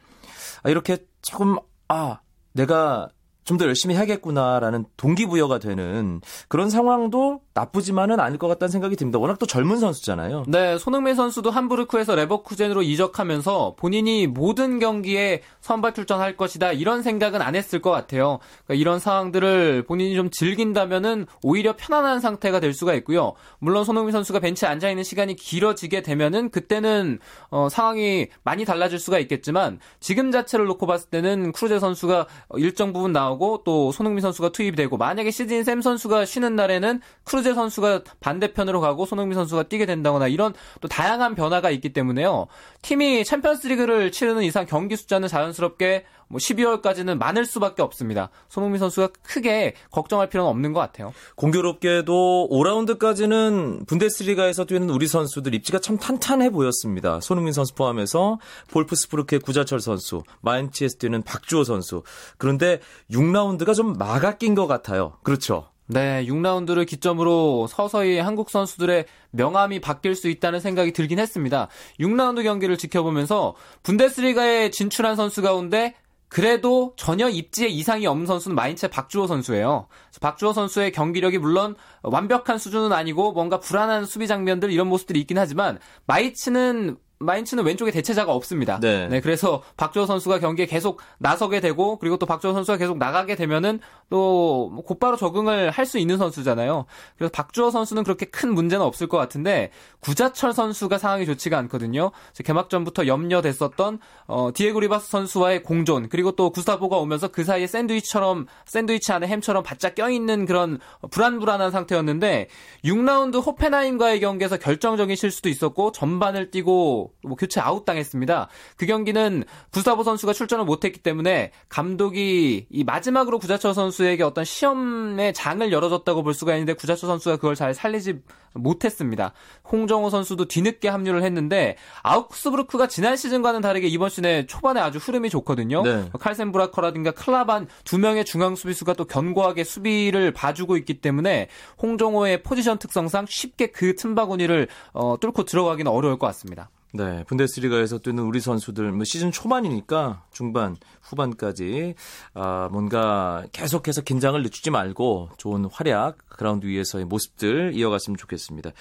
이렇게 0.66 0.98
조금 1.22 1.58
아 1.88 2.20
내가 2.54 3.10
좀 3.50 3.58
더 3.58 3.66
열심히 3.66 3.96
해야겠구나라는 3.96 4.86
동기부여가 4.96 5.58
되는 5.58 6.22
그런 6.48 6.70
상황도 6.70 7.42
나쁘지만은 7.60 8.20
않을 8.20 8.38
것 8.38 8.48
같다는 8.48 8.72
생각이 8.72 8.96
듭니다. 8.96 9.20
워낙 9.20 9.38
또 9.38 9.46
젊은 9.46 9.78
선수잖아요. 9.78 10.46
네, 10.48 10.78
손흥민 10.78 11.16
선수도 11.16 11.51
함부르크에서 11.51 12.16
레버쿠젠으로 12.16 12.84
이적하면서 12.84 13.75
본인이 13.78 14.28
모든 14.28 14.80
경기에 14.80 15.42
선발 15.60 15.94
출전할 15.94 16.38
것이다 16.38 16.72
이런 16.72 17.01
생각은 17.01 17.42
안 17.42 17.56
했을 17.56 17.82
것 17.82 17.92
같아요. 17.92 18.39
그러니까 18.66 18.82
이런 18.82 19.00
상황들을 19.00 19.84
본인이 19.88 20.16
좀 20.16 20.30
즐긴다면은 20.30 21.25
오히려 21.44 21.75
편안한 21.75 22.22
상태가 22.22 22.60
될 22.60 22.74
수가 22.74 22.94
있고요. 22.96 23.34
물론 23.60 23.84
손흥민 23.84 24.12
선수가 24.12 24.39
벤치에 24.39 24.70
앉아 24.70 24.89
있는 24.89 25.04
시간이 25.04 25.36
길어지게 25.36 26.01
되면은 26.01 26.51
그때는 26.51 27.20
어, 27.50 27.68
상황이 27.70 28.28
많이 28.44 28.63
달라질 28.63 29.00
수가 29.00 29.20
있겠지만 29.20 29.80
지금 30.00 30.32
자체를 30.32 30.66
놓고 30.66 30.88
봤을 30.88 31.10
때는 31.10 31.51
크루제 31.51 31.80
선수가 31.80 32.28
일정 32.56 32.94
부분 32.94 33.12
나오고 33.12 33.63
또 33.66 33.92
손흥민 33.92 34.22
선수가 34.22 34.54
투입이 34.54 34.75
되고 34.75 34.98
만약에 34.98 35.32
시즌 35.32 35.63
샘 35.63 35.82
선수가 35.82 36.25
쉬는 36.25 36.56
날에는 36.56 37.01
크루제 37.25 37.49
선수가 37.53 38.03
반대편으로 38.20 38.82
가고 38.82 39.06
손흥민 39.06 39.36
선수가 39.36 39.63
뛰게 39.63 39.86
된다거나 39.86 40.27
이런 40.27 40.53
또 40.82 40.88
다양한 40.88 41.36
변화가 41.36 41.70
있기 41.72 41.94
때문에요. 41.94 42.48
팀이 42.82 43.24
챔피언스리그를 43.25 44.12
치르는 44.12 44.44
이상 44.44 44.65
경기 44.65 44.96
숫자는 44.96 45.27
자연스럽게 45.27 46.06
뭐 46.29 46.38
12월까지는 46.38 47.18
많을 47.18 47.46
수밖에 47.46 47.82
없습니다. 47.82 48.29
손흥민 48.50 48.79
선수가 48.79 49.10
크게 49.24 49.74
걱정할 49.91 50.29
필요는 50.29 50.50
없는 50.50 50.74
것 50.74 50.79
같아요. 50.79 51.12
공교롭게도 51.36 52.50
5라운드까지는 52.51 53.88
분데스리가에서 53.88 54.65
뛰는 54.65 54.89
우리 54.91 55.08
선수들 55.08 55.56
입지가 55.56 55.79
참 55.79 55.98
탄탄해 55.98 56.51
보였습니다. 56.51 57.20
손흥민 57.20 57.51
선수 57.51 57.74
포함해서 57.74 58.38
볼프스부르크의 58.72 59.41
구자철 59.41 59.79
선수, 59.79 60.24
마인츠에서 60.41 60.98
뛰는 61.00 61.24
박주호 61.24 61.63
선수. 61.63 62.03
그런데 62.38 62.79
6라운드가 63.12 63.74
좀 63.74 63.94
막아 63.94 64.38
낀것 64.38 64.68
같아요. 64.68 65.18
그렇죠. 65.24 65.70
네, 65.91 66.24
6라운드를 66.27 66.86
기점으로 66.86 67.65
서서히 67.65 68.19
한국 68.19 68.51
선수들의 68.51 69.05
명암이 69.31 69.81
바뀔 69.81 70.13
수 70.13 70.29
있다는 70.29 70.60
생각이 70.60 70.93
들긴 70.93 71.17
했습니다. 71.17 71.67
6라운드 72.00 72.43
경기를 72.43 72.77
지켜보면서 72.77 73.55
분데스리가에 73.81 74.69
진출한 74.69 75.15
선수 75.15 75.41
가운데 75.41 75.96
그래도 76.27 76.93
전혀 76.96 77.27
입지에 77.27 77.67
이상이 77.69 78.05
없는 78.05 78.27
선수는 78.27 78.55
마인츠의 78.55 78.91
박주호 78.91 79.25
선수예요. 79.25 79.88
박주호 80.22 80.53
선수의 80.53 80.91
경기력이 80.91 81.39
물론 81.39 81.75
완벽한 82.03 82.60
수준은 82.60 82.93
아니고 82.93 83.31
뭔가 83.31 83.60
불안한 83.60 84.05
수비 84.05 84.27
장면들 84.27 84.72
이런 84.72 84.88
모습들이 84.88 85.19
있긴 85.22 85.39
하지만 85.39 85.79
마이츠는 86.05 86.98
마인츠는 87.19 87.65
왼쪽에 87.65 87.91
대체자가 87.91 88.34
없습니다. 88.34 88.79
네. 88.79 89.08
네. 89.08 89.19
그래서 89.22 89.62
박주호 89.75 90.05
선수가 90.05 90.39
경기에 90.39 90.65
계속 90.65 91.01
나서게 91.17 91.60
되고 91.60 92.00
그리고 92.00 92.17
또 92.17 92.25
박주호 92.25 92.53
선수가 92.53 92.77
계속 92.77 92.98
나가게 92.98 93.36
되면은 93.36 93.79
또 94.10 94.82
곧바로 94.86 95.18
적응을 95.18 95.72
할 95.72 95.89
수 95.89 95.98
있는 95.98 96.18
선수잖아요. 96.18 96.86
그래서 97.18 97.32
박주호 97.32 97.72
선수는 97.72 98.04
그렇게 98.04 98.25
큰 98.28 98.54
문제는 98.54 98.86
없을 98.86 99.08
것 99.08 99.18
같은데 99.18 99.72
구자철 100.00 100.54
선수가 100.54 100.98
상황이 100.98 101.25
좋지가 101.25 101.58
않거든요. 101.58 102.12
개막전부터 102.46 103.08
염려됐었던 103.08 104.00
어, 104.28 104.51
디에고 104.54 104.80
리바스 104.80 105.10
선수와의 105.10 105.63
공존 105.63 106.08
그리고 106.08 106.32
또 106.34 106.51
구스타보가 106.51 106.98
오면서 106.98 107.30
그 107.30 107.44
사이에 107.44 107.68
샌드위치처럼 107.68 108.46
샌드위치 108.66 109.12
안에 109.12 109.28
햄처럼 109.28 109.63
바짝 109.63 109.96
껴있는 109.96 110.46
그런 110.46 110.80
불안불안한 111.10 111.72
상태였는데 111.72 112.48
6라운드 112.86 113.44
호펜하임과의 113.46 114.20
경기에서 114.20 114.58
결정적인 114.58 115.16
실수도 115.16 115.50
있었고 115.50 115.92
전반을 115.92 116.51
뛰고 116.51 117.13
뭐 117.24 117.36
교체 117.36 117.60
아웃당했습니다. 117.60 118.48
그 118.78 118.86
경기는 118.86 119.44
구스타보 119.72 120.04
선수가 120.04 120.34
출전을 120.34 120.66
못했기 120.66 121.00
때문에 121.00 121.51
감독이 121.68 122.68
이 122.70 122.84
마지막으로 122.84 123.39
구자철 123.39 123.74
선수 123.74 123.99
에게 124.06 124.24
어떤 124.24 124.46
시험의 124.46 125.34
장을 125.34 125.72
열어줬다고 125.72 126.24
볼 126.24 126.34
수가 126.34 126.53
있는데 126.56 126.74
구자철 126.74 127.08
선수가 127.08 127.38
그걸 127.38 127.56
잘 127.56 127.74
살리지 127.74 128.22
못했습니다. 128.53 129.34
홍정호 129.72 130.10
선수도 130.10 130.46
뒤늦게 130.46 130.89
합류를 130.89 131.24
했는데 131.24 131.75
아우크스부르크가 132.03 132.88
지난 132.88 133.15
시즌과는 133.15 133.62
다르게 133.62 133.88
이번 133.88 134.10
시즌에 134.10 134.46
초반에 134.48 134.82
아주 134.82 134.98
흐름이 134.98 135.29
좋거든요. 135.29 135.84
네. 135.84 136.10
칼센 136.20 136.51
브라커라든가 136.51 137.12
클라반 137.12 137.68
두 137.84 137.98
명의 137.98 138.25
중앙 138.25 138.56
수비수가 138.56 138.94
또 138.94 139.06
견고하게 139.06 139.63
수비를 139.63 140.32
봐주고 140.32 140.77
있기 140.77 141.01
때문에 141.01 141.48
홍정호의 141.82 142.44
포지션 142.44 142.79
특성상 142.79 143.25
쉽게 143.27 143.68
그 143.68 143.96
틈바구니를 143.96 144.68
어, 144.94 145.18
뚫고 145.20 145.46
들어가기는 145.46 145.91
어려울 145.91 146.18
것 146.18 146.27
같습니다. 146.27 146.70
네, 146.91 147.24
분데스리가에서 147.27 148.00
뛰는 148.00 148.24
우리 148.24 148.39
선수들 148.39 148.91
뭐 148.91 149.03
시즌 149.03 149.31
초반이니까 149.31 150.24
중반, 150.31 150.75
후반까지 151.03 151.93
아, 152.34 152.67
뭔가 152.72 153.46
계속해서 153.51 154.01
긴장을 154.01 154.41
늦추지 154.41 154.72
말고 154.72 155.29
좋은 155.38 155.65
활약 155.72 156.17
그라운드 156.29 156.65
위에서의 156.65 157.05
모습들 157.05 157.74
이어갔으면 157.75 158.17
좋겠습니다. 158.17 158.72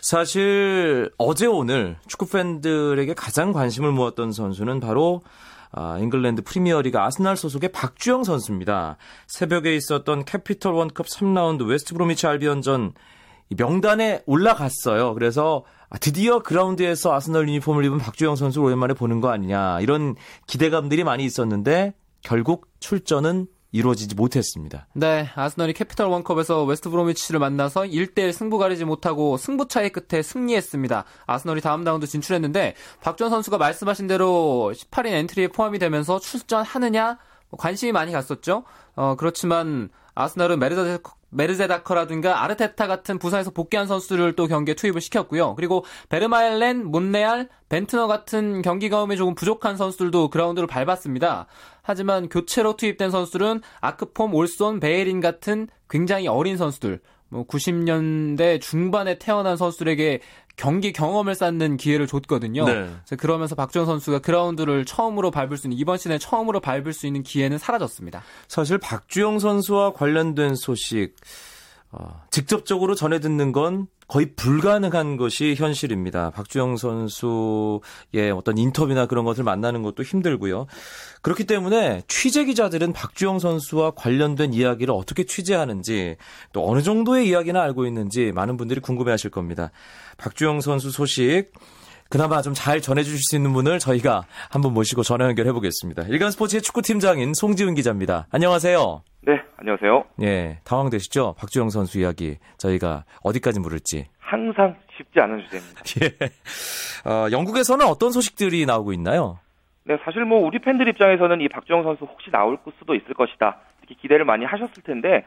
사실 0.00 1.12
어제 1.18 1.46
오늘 1.46 1.96
축구 2.08 2.26
팬들에게 2.26 3.14
가장 3.14 3.52
관심을 3.52 3.92
모았던 3.92 4.32
선수는 4.32 4.80
바로 4.80 5.22
아, 5.70 5.98
잉글랜드 5.98 6.42
프리미어리그 6.42 6.98
아스날 6.98 7.36
소속의 7.36 7.70
박주영 7.70 8.24
선수입니다. 8.24 8.96
새벽에 9.28 9.76
있었던 9.76 10.24
캐피털 10.24 10.72
원컵 10.72 11.06
3라운드 11.06 11.66
웨스트 11.66 11.94
브로미치 11.94 12.26
알비언전 12.26 12.92
명단에 13.56 14.22
올라갔어요. 14.26 15.14
그래서 15.14 15.64
아, 15.64 15.81
드디어 16.00 16.40
그라운드에서 16.40 17.12
아스널 17.14 17.48
유니폼을 17.48 17.84
입은 17.84 17.98
박주영 17.98 18.36
선수 18.36 18.60
오랜만에 18.60 18.94
보는 18.94 19.20
거 19.20 19.30
아니냐 19.30 19.80
이런 19.80 20.16
기대감들이 20.46 21.04
많이 21.04 21.24
있었는데 21.24 21.94
결국 22.22 22.68
출전은 22.80 23.46
이루어지지 23.72 24.14
못했습니다. 24.14 24.86
네, 24.92 25.30
아스널이 25.34 25.72
캐피털 25.72 26.06
원컵에서 26.06 26.64
웨스트 26.64 26.90
브로미치를 26.90 27.40
만나서 27.40 27.82
1대1 27.82 28.32
승부 28.32 28.58
가리지 28.58 28.84
못하고 28.84 29.38
승부차기 29.38 29.90
끝에 29.90 30.22
승리했습니다. 30.22 31.04
아스널이 31.26 31.62
다음 31.62 31.82
라운드 31.82 32.06
진출했는데 32.06 32.74
박주영 33.00 33.30
선수가 33.30 33.56
말씀하신 33.56 34.06
대로 34.06 34.72
18인 34.76 35.06
엔트리에 35.06 35.48
포함이 35.48 35.78
되면서 35.78 36.20
출전하느냐 36.20 37.18
뭐 37.48 37.58
관심이 37.58 37.92
많이 37.92 38.12
갔었죠. 38.12 38.64
어, 38.94 39.14
그렇지만 39.16 39.88
아스널은 40.14 40.58
메르세데, 40.58 40.98
메르제다커라든가 41.32 42.44
아르테타 42.44 42.86
같은 42.86 43.18
부산에서 43.18 43.50
복귀한 43.50 43.86
선수를 43.86 44.34
또 44.34 44.46
경기에 44.46 44.74
투입을 44.74 45.00
시켰고요. 45.00 45.54
그리고 45.56 45.84
베르마엘렌, 46.08 46.84
몬레알, 46.84 47.48
벤트너 47.68 48.06
같은 48.06 48.62
경기 48.62 48.88
경험이 48.88 49.16
조금 49.16 49.34
부족한 49.34 49.76
선수들도 49.76 50.28
그라운드를 50.28 50.66
밟았습니다. 50.66 51.46
하지만 51.82 52.28
교체로 52.28 52.76
투입된 52.76 53.10
선수들은 53.10 53.62
아크폼, 53.80 54.34
올손, 54.34 54.78
베에린 54.78 55.20
같은 55.20 55.68
굉장히 55.88 56.28
어린 56.28 56.56
선수들, 56.56 57.00
뭐 57.32 57.46
90년대 57.46 58.60
중반에 58.60 59.18
태어난 59.18 59.56
선수들에게 59.56 60.20
경기 60.56 60.92
경험을 60.92 61.34
쌓는 61.34 61.78
기회를 61.78 62.06
줬거든요. 62.06 62.66
네. 62.66 62.90
그러면서 63.16 63.54
박주영 63.54 63.86
선수가 63.86 64.18
그라운드를 64.18 64.84
처음으로 64.84 65.30
밟을 65.30 65.56
수 65.56 65.66
있는 65.66 65.78
이번 65.78 65.96
시즌에 65.96 66.18
처음으로 66.18 66.60
밟을 66.60 66.92
수 66.92 67.06
있는 67.06 67.22
기회는 67.22 67.56
사라졌습니다. 67.56 68.22
사실 68.48 68.76
박주영 68.76 69.38
선수와 69.38 69.94
관련된 69.94 70.54
소식 70.54 71.14
어, 71.14 71.14
직접적으로 72.30 72.94
전해 72.94 73.20
듣는 73.20 73.52
건 73.52 73.86
거의 74.08 74.34
불가능한 74.34 75.16
것이 75.16 75.54
현실입니다. 75.56 76.30
박주영 76.30 76.76
선수의 76.76 78.30
어떤 78.34 78.58
인터뷰나 78.58 79.06
그런 79.06 79.24
것을 79.24 79.44
만나는 79.44 79.82
것도 79.82 80.02
힘들고요. 80.02 80.66
그렇기 81.22 81.44
때문에 81.44 82.02
취재 82.08 82.44
기자들은 82.44 82.92
박주영 82.92 83.38
선수와 83.38 83.92
관련된 83.92 84.52
이야기를 84.52 84.92
어떻게 84.94 85.24
취재하는지 85.24 86.16
또 86.52 86.68
어느 86.68 86.82
정도의 86.82 87.28
이야기나 87.28 87.62
알고 87.62 87.86
있는지 87.86 88.32
많은 88.32 88.56
분들이 88.56 88.80
궁금해 88.80 89.10
하실 89.10 89.30
겁니다. 89.30 89.70
박주영 90.18 90.60
선수 90.60 90.90
소식 90.90 91.52
그나마 92.10 92.42
좀 92.42 92.52
잘 92.52 92.82
전해주실 92.82 93.18
수 93.22 93.36
있는 93.36 93.54
분을 93.54 93.78
저희가 93.78 94.26
한번 94.50 94.74
모시고 94.74 95.02
전화 95.02 95.24
연결해 95.26 95.52
보겠습니다. 95.52 96.02
일간 96.08 96.30
스포츠의 96.30 96.60
축구팀장인 96.60 97.32
송지훈 97.32 97.74
기자입니다. 97.74 98.26
안녕하세요. 98.30 99.11
네, 99.62 99.70
안녕하세요. 99.70 100.04
예, 100.22 100.58
당황되시죠? 100.64 101.34
박주영 101.38 101.70
선수 101.70 102.00
이야기 102.00 102.38
저희가 102.58 103.04
어디까지 103.22 103.60
물을지. 103.60 104.06
항상 104.18 104.74
쉽지 104.96 105.20
않은 105.20 105.40
주제입니다. 105.42 105.82
예. 106.02 107.08
어, 107.08 107.30
영국에서는 107.30 107.86
어떤 107.86 108.10
소식들이 108.10 108.66
나오고 108.66 108.92
있나요? 108.92 109.38
네, 109.84 109.96
사실 110.04 110.24
뭐 110.24 110.40
우리 110.40 110.58
팬들 110.58 110.88
입장에서는 110.88 111.40
이 111.40 111.48
박주영 111.48 111.84
선수 111.84 112.04
혹시 112.04 112.30
나올 112.30 112.58
수도 112.78 112.94
있을 112.94 113.14
것이다. 113.14 113.58
이렇게 113.80 113.94
기대를 114.00 114.24
많이 114.24 114.44
하셨을 114.44 114.82
텐데 114.82 115.24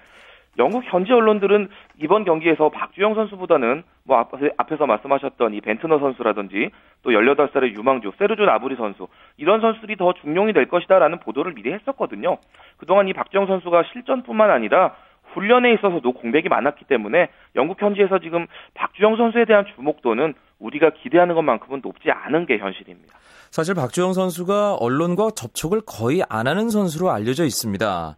영국 0.58 0.84
현지 0.86 1.12
언론들은 1.12 1.70
이번 2.02 2.24
경기에서 2.24 2.70
박주영 2.70 3.16
선수보다는 3.16 3.84
뭐 4.04 4.18
앞에서 4.58 4.86
말씀하셨던 4.86 5.54
이 5.54 5.62
벤트너 5.62 6.00
선수라든지 6.00 6.70
또 7.04 7.12
18살의 7.12 7.76
유망주 7.76 8.14
세르주 8.18 8.44
나브리 8.44 8.76
선수 8.76 9.08
이런 9.38 9.62
선수들이 9.62 9.98
더 9.98 10.14
중용이 10.14 10.54
될 10.54 10.68
것이다라는 10.68 11.20
보도를 11.20 11.54
미리 11.54 11.74
했었거든요. 11.74 12.38
그동안 12.78 13.08
이 13.08 13.14
박주영 13.14 13.48
선수가 13.48 13.84
실전뿐만 13.92 14.50
아니라 14.50 14.96
훈련에 15.34 15.74
있어서도 15.74 16.14
공백이 16.14 16.48
많았기 16.48 16.86
때문에 16.86 17.30
영국 17.56 17.82
현지에서 17.82 18.20
지금 18.20 18.48
박주영 18.74 19.18
선수에 19.18 19.46
대한 19.46 19.66
주목도는 19.76 20.34
우리가 20.60 20.92
기대하는 20.92 21.36
것만큼은 21.36 21.82
높지 21.84 22.10
않은 22.10 22.46
게 22.46 22.58
현실입니다. 22.58 23.14
사실 23.52 23.76
박주영 23.76 24.14
선수가 24.14 24.76
언론과 24.76 25.32
접촉을 25.36 25.82
거의 25.86 26.24
안 26.30 26.48
하는 26.48 26.70
선수로 26.70 27.12
알려져 27.12 27.44
있습니다. 27.44 28.16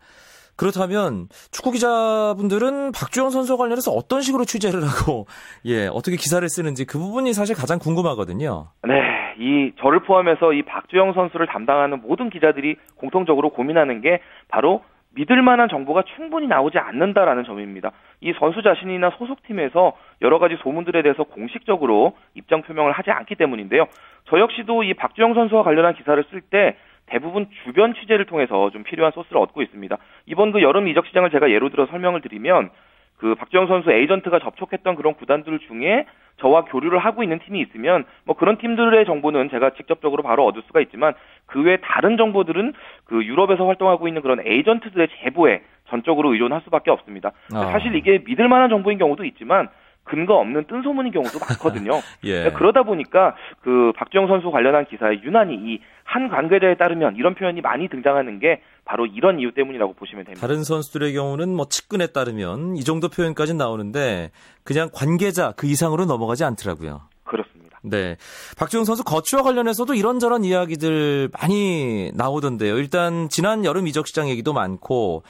그렇다면 0.58 1.28
축구 1.52 1.72
기자분들은 1.72 2.92
박주영 2.92 3.30
선수와 3.30 3.58
관련해서 3.58 3.92
어떤 3.92 4.22
식으로 4.22 4.44
취재를 4.44 4.82
하고 4.82 5.28
예 5.66 5.88
어떻게 5.88 6.18
기사를 6.18 6.48
쓰는지 6.50 6.86
그 6.86 6.98
부분이 6.98 7.34
사실 7.34 7.56
가장 7.56 7.80
궁금하거든요. 7.80 8.68
네, 8.88 9.36
이 9.38 9.72
저를 9.80 10.00
포함해서 10.02 10.54
이 10.54 10.64
박주영 10.64 11.14
선수를 11.14 11.48
담당하는 11.48 12.02
모든 12.02 12.30
기자들이 12.30 12.76
공통적으로 12.96 13.52
고민하는 13.52 14.02
게 14.02 14.20
바로 14.50 14.82
믿을 15.18 15.42
만한 15.42 15.68
정보가 15.68 16.04
충분히 16.16 16.48
나오지 16.48 16.78
않는다라는 16.78 17.44
점입니다. 17.44 17.92
이 18.22 18.34
선수 18.40 18.62
자신이나 18.62 19.12
소속팀에서 19.18 19.94
여러 20.22 20.38
가지 20.38 20.56
소문들에 20.62 21.02
대해서 21.02 21.24
공식적으로 21.24 22.16
입장 22.36 22.62
표명을 22.62 22.92
하지 22.92 23.10
않기 23.10 23.36
때문인데요. 23.36 23.88
저 24.30 24.40
역시도 24.40 24.84
이 24.84 24.94
박주영 24.94 25.34
선수와 25.34 25.64
관련한 25.64 25.96
기사를 25.96 26.24
쓸 26.30 26.42
때 26.42 26.78
대부분 27.08 27.48
주변 27.64 27.94
취재를 27.94 28.26
통해서 28.26 28.70
좀 28.70 28.84
필요한 28.84 29.12
소스를 29.12 29.42
얻고 29.42 29.62
있습니다. 29.62 29.98
이번 30.26 30.52
그 30.52 30.62
여름 30.62 30.88
이적 30.88 31.08
시장을 31.08 31.32
제가 31.32 31.50
예로 31.50 31.70
들어 31.70 31.86
설명을 31.88 32.22
드리면 32.22 32.70
그 33.18 33.34
박주영 33.36 33.68
선수 33.68 33.92
에이전트가 33.92 34.40
접촉했던 34.40 34.96
그런 34.96 35.16
구단들 35.16 35.58
중에 35.68 36.06
저와 36.40 36.66
교류를 36.66 37.00
하고 37.00 37.24
있는 37.24 37.40
팀이 37.40 37.60
있으면 37.62 38.06
뭐 38.26 38.36
그런 38.36 38.58
팀들의 38.60 39.06
정보는 39.06 39.50
제가 39.50 39.72
직접적으로 39.72 40.22
바로 40.22 40.46
얻을 40.46 40.62
수가 40.68 40.82
있지만 40.82 41.14
그 41.48 41.64
외 41.64 41.78
다른 41.78 42.16
정보들은 42.18 42.74
그 43.06 43.26
유럽에서 43.26 43.66
활동하고 43.66 44.08
있는 44.08 44.22
그런 44.22 44.40
에이전트들의 44.46 45.08
제보에 45.24 45.62
전적으로 45.90 46.34
의존할 46.34 46.62
수밖에 46.66 46.92
없습니다. 46.92 47.32
아. 47.56 47.72
사실 47.72 47.96
이게 47.96 48.22
믿을 48.24 48.48
만한 48.50 48.70
정보인 48.70 49.00
경우도 49.00 49.26
있지만 49.26 49.70
근거 50.08 50.36
없는 50.36 50.66
뜬소문인 50.68 51.12
경우도 51.12 51.40
많거든요. 51.40 52.02
예. 52.26 52.52
그러다 52.52 52.84
보니까 52.84 53.36
그 53.62 53.92
박주영 53.96 54.28
선수 54.28 54.50
관련한 54.52 54.86
기사에 54.86 55.22
유난히 55.24 55.56
이 55.56 55.80
한 56.08 56.30
관계자에 56.30 56.76
따르면 56.76 57.18
이런 57.18 57.36
표현이 57.36 57.60
많이 57.60 57.90
등장하는 57.90 58.40
게 58.40 58.62
바로 58.86 59.06
이런 59.06 59.42
이유 59.42 59.54
때문이라고 59.54 59.94
보시면 59.94 60.24
됩니다. 60.24 60.40
다른 60.48 60.64
선수들의 60.64 61.14
경우는 61.14 61.54
뭐 61.54 61.66
측근에 61.66 62.08
따르면 62.08 62.78
이 62.78 62.84
정도 62.86 63.10
표현까지 63.10 63.54
나오는데 63.56 64.32
그냥 64.64 64.90
관계자 64.94 65.52
그 65.58 65.68
이상으로 65.68 66.06
넘어가지 66.06 66.46
않더라고요. 66.46 67.02
네. 67.90 68.18
박주영 68.58 68.86
선수 68.86 69.04
거취와 69.04 69.44
관련해서도 69.44 69.94
이런저런 69.94 70.44
이야기들 70.44 71.30
많이 71.40 72.12
나오던데요. 72.14 72.78
일단 72.78 73.30
지난 73.30 73.66
여름 73.66 73.88
이적 73.88 74.08
시장 74.08 74.30
얘기도 74.30 74.54
많고 74.54 75.24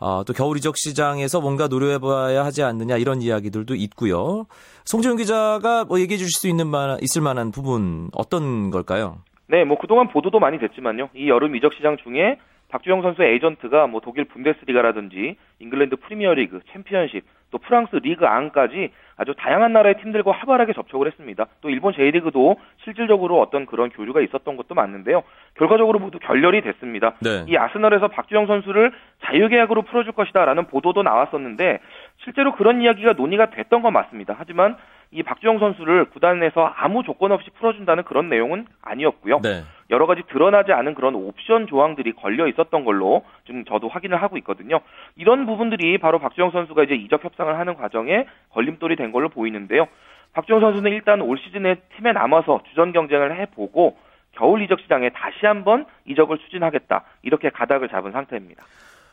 어, 0.00 0.22
또 0.26 0.32
겨울 0.32 0.56
이적 0.56 0.76
시장에서 0.76 1.40
뭔가 1.40 1.68
노려봐야 1.68 2.44
하지 2.44 2.62
않느냐 2.62 2.96
이런 2.96 3.22
이야기들도 3.22 3.74
있고요. 3.74 4.46
송지훈 4.84 5.16
기자가 5.16 5.84
뭐 5.84 6.00
얘기해 6.00 6.18
주실 6.18 6.30
수 6.30 6.48
있는 6.48 6.66
만 6.66 6.98
있을 7.00 7.22
만한 7.22 7.50
부분 7.50 8.10
어떤 8.12 8.70
걸까요? 8.70 9.18
네, 9.46 9.64
뭐 9.64 9.78
그동안 9.78 10.08
보도도 10.08 10.40
많이 10.40 10.58
됐지만요. 10.58 11.10
이 11.14 11.28
여름 11.28 11.54
이적 11.56 11.74
시장 11.74 11.96
중에 12.02 12.38
박주영 12.74 13.02
선수의 13.02 13.34
에이전트가 13.34 13.86
뭐 13.86 14.00
독일 14.00 14.24
분데스리가라든지 14.24 15.36
잉글랜드 15.60 15.94
프리미어리그, 15.94 16.58
챔피언십, 16.72 17.24
또 17.52 17.58
프랑스 17.58 17.94
리그앙까지 17.94 18.90
아주 19.16 19.32
다양한 19.38 19.72
나라의 19.72 19.98
팀들과 19.98 20.32
활발하게 20.32 20.72
접촉을 20.72 21.06
했습니다. 21.06 21.46
또 21.60 21.70
일본 21.70 21.92
J리그도 21.92 22.56
실질적으로 22.82 23.40
어떤 23.40 23.64
그런 23.64 23.90
교류가 23.90 24.22
있었던 24.22 24.56
것도 24.56 24.74
맞는데요. 24.74 25.22
결과적으로 25.56 26.00
모두 26.00 26.18
결렬이 26.18 26.62
됐습니다. 26.62 27.14
네. 27.20 27.44
이 27.46 27.56
아스널에서 27.56 28.08
박주영 28.08 28.48
선수를 28.48 28.90
자유계약으로 29.22 29.82
풀어줄 29.82 30.12
것이다라는 30.14 30.66
보도도 30.66 31.04
나왔었는데 31.04 31.78
실제로 32.18 32.54
그런 32.54 32.80
이야기가 32.80 33.12
논의가 33.12 33.50
됐던 33.50 33.82
건 33.82 33.92
맞습니다. 33.92 34.34
하지만 34.38 34.76
이 35.10 35.22
박주영 35.22 35.60
선수를 35.60 36.06
구단에서 36.06 36.72
아무 36.76 37.04
조건 37.04 37.30
없이 37.30 37.48
풀어준다는 37.50 38.02
그런 38.04 38.28
내용은 38.28 38.66
아니었고요. 38.82 39.40
네. 39.42 39.62
여러 39.90 40.06
가지 40.06 40.22
드러나지 40.28 40.72
않은 40.72 40.94
그런 40.94 41.14
옵션 41.14 41.68
조항들이 41.68 42.14
걸려 42.14 42.48
있었던 42.48 42.84
걸로 42.84 43.24
지금 43.46 43.64
저도 43.64 43.88
확인을 43.88 44.20
하고 44.20 44.36
있거든요. 44.38 44.80
이런 45.16 45.46
부분들이 45.46 45.98
바로 45.98 46.18
박주영 46.18 46.50
선수가 46.50 46.84
이제 46.84 46.94
이적 46.94 47.22
협상을 47.22 47.56
하는 47.56 47.74
과정에 47.74 48.26
걸림돌이 48.50 48.96
된 48.96 49.12
걸로 49.12 49.28
보이는데요. 49.28 49.86
박주영 50.32 50.60
선수는 50.60 50.90
일단 50.90 51.20
올 51.20 51.38
시즌에 51.38 51.76
팀에 51.96 52.12
남아서 52.12 52.62
주전 52.70 52.92
경쟁을 52.92 53.38
해보고 53.40 53.96
겨울 54.32 54.62
이적 54.62 54.80
시장에 54.80 55.10
다시 55.10 55.46
한번 55.46 55.86
이적을 56.06 56.38
추진하겠다 56.38 57.04
이렇게 57.22 57.50
가닥을 57.50 57.88
잡은 57.88 58.10
상태입니다. 58.10 58.64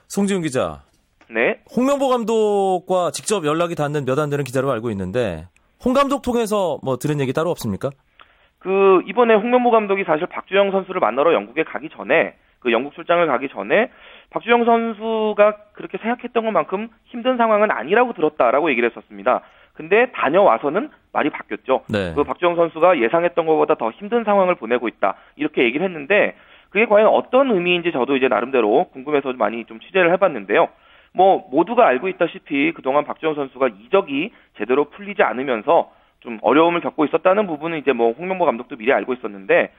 송지훈 0.07 0.41
기자. 0.41 0.81
네. 1.33 1.59
홍명보 1.75 2.09
감독과 2.09 3.11
직접 3.11 3.45
연락이 3.45 3.75
닿는 3.75 4.05
몇 4.05 4.19
안 4.19 4.29
되는 4.29 4.43
기자로 4.43 4.69
알고 4.71 4.89
있는데 4.91 5.45
홍 5.83 5.93
감독 5.93 6.21
통해서 6.21 6.77
뭐 6.83 6.97
들은 6.97 7.19
얘기 7.19 7.33
따로 7.33 7.49
없습니까? 7.49 7.89
그 8.59 9.01
이번에 9.07 9.33
홍명보 9.33 9.71
감독이 9.71 10.03
사실 10.03 10.27
박주영 10.27 10.71
선수를 10.71 10.99
만나러 10.99 11.33
영국에 11.33 11.63
가기 11.63 11.89
전에 11.89 12.35
그 12.59 12.71
영국 12.71 12.93
출장을 12.93 13.25
가기 13.25 13.49
전에 13.49 13.89
박주영 14.29 14.65
선수가 14.65 15.55
그렇게 15.73 15.97
생각했던 15.97 16.45
것만큼 16.45 16.89
힘든 17.05 17.37
상황은 17.37 17.71
아니라고 17.71 18.13
들었다라고 18.13 18.69
얘기를 18.69 18.89
했었습니다. 18.89 19.41
근데 19.73 20.11
다녀와서는 20.11 20.91
말이 21.13 21.29
바뀌었죠. 21.31 21.83
네. 21.89 22.13
그 22.13 22.23
박주영 22.23 22.55
선수가 22.55 22.99
예상했던 22.99 23.45
것보다 23.47 23.75
더 23.75 23.89
힘든 23.91 24.23
상황을 24.23 24.55
보내고 24.55 24.87
있다. 24.87 25.15
이렇게 25.37 25.63
얘기를 25.63 25.83
했는데 25.85 26.35
그게 26.69 26.85
과연 26.85 27.07
어떤 27.07 27.49
의미인지 27.51 27.91
저도 27.91 28.15
이제 28.15 28.27
나름대로 28.27 28.89
궁금해서 28.93 29.33
많이 29.33 29.65
좀 29.65 29.79
취재를 29.79 30.11
해봤는데요. 30.13 30.67
뭐 31.13 31.47
모두가 31.51 31.85
알고 31.87 32.07
있다시피 32.07 32.71
그동안 32.73 33.03
박주영 33.05 33.35
선수가 33.35 33.69
이적이 33.85 34.31
제대로 34.57 34.85
풀리지 34.85 35.23
않으면서 35.23 35.91
좀 36.21 36.39
어려움을 36.41 36.81
겪고 36.81 37.05
있었다는 37.05 37.47
부분은 37.47 37.79
이제 37.79 37.93
뭐 37.93 38.11
홍명보 38.11 38.45
감독도 38.45 38.77
미리 38.77 38.93
알고 38.93 39.13
있었는데 39.13 39.71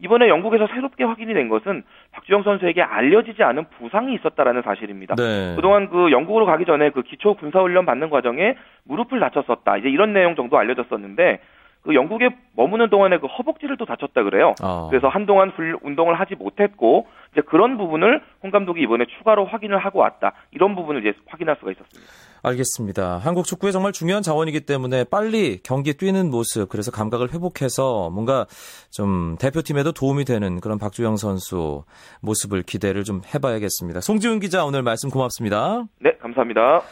이번에 0.00 0.28
영국에서 0.28 0.68
새롭게 0.68 1.02
확인이 1.02 1.34
된 1.34 1.48
것은 1.48 1.82
박주영 2.12 2.44
선수에게 2.44 2.82
알려지지 2.82 3.42
않은 3.42 3.64
부상이 3.78 4.14
있었다라는 4.14 4.62
사실입니다. 4.62 5.16
네. 5.16 5.54
그동안 5.56 5.88
그 5.88 6.12
영국으로 6.12 6.46
가기 6.46 6.64
전에 6.66 6.90
그 6.90 7.02
기초 7.02 7.34
군사 7.34 7.60
훈련 7.60 7.84
받는 7.84 8.08
과정에 8.08 8.54
무릎을 8.84 9.18
다쳤었다. 9.18 9.76
이제 9.76 9.88
이런 9.88 10.12
내용 10.12 10.36
정도 10.36 10.56
알려졌었는데 10.56 11.40
그 11.82 11.94
영국에 11.94 12.28
머무는 12.54 12.90
동안에 12.90 13.18
그 13.18 13.26
허벅지를 13.26 13.76
또 13.76 13.84
다쳤다 13.84 14.22
그래요. 14.22 14.54
어. 14.62 14.88
그래서 14.90 15.08
한동안 15.08 15.52
운동을 15.82 16.18
하지 16.18 16.34
못했고 16.34 17.06
이제 17.32 17.40
그런 17.40 17.78
부분을 17.78 18.20
홍 18.42 18.50
감독이 18.50 18.82
이번에 18.82 19.06
추가로 19.18 19.46
확인을 19.46 19.78
하고 19.78 20.00
왔다. 20.00 20.32
이런 20.50 20.74
부분을 20.74 21.06
이제 21.06 21.18
확인할 21.26 21.56
수가 21.58 21.72
있었습니다. 21.72 22.10
알겠습니다. 22.42 23.18
한국 23.18 23.46
축구의 23.46 23.72
정말 23.72 23.92
중요한 23.92 24.22
자원이기 24.22 24.60
때문에 24.60 25.04
빨리 25.04 25.58
경기에 25.62 25.94
뛰는 25.94 26.30
모습, 26.30 26.68
그래서 26.68 26.90
감각을 26.90 27.32
회복해서 27.32 28.10
뭔가 28.10 28.46
좀 28.90 29.36
대표팀에도 29.40 29.92
도움이 29.92 30.24
되는 30.24 30.60
그런 30.60 30.78
박주영 30.78 31.16
선수 31.16 31.84
모습을 32.20 32.62
기대를 32.62 33.04
좀 33.04 33.22
해봐야겠습니다. 33.34 34.00
송지훈 34.00 34.40
기자 34.40 34.64
오늘 34.64 34.82
말씀 34.82 35.10
고맙습니다. 35.10 35.84
네, 36.00 36.12
감사합니다. 36.20 36.82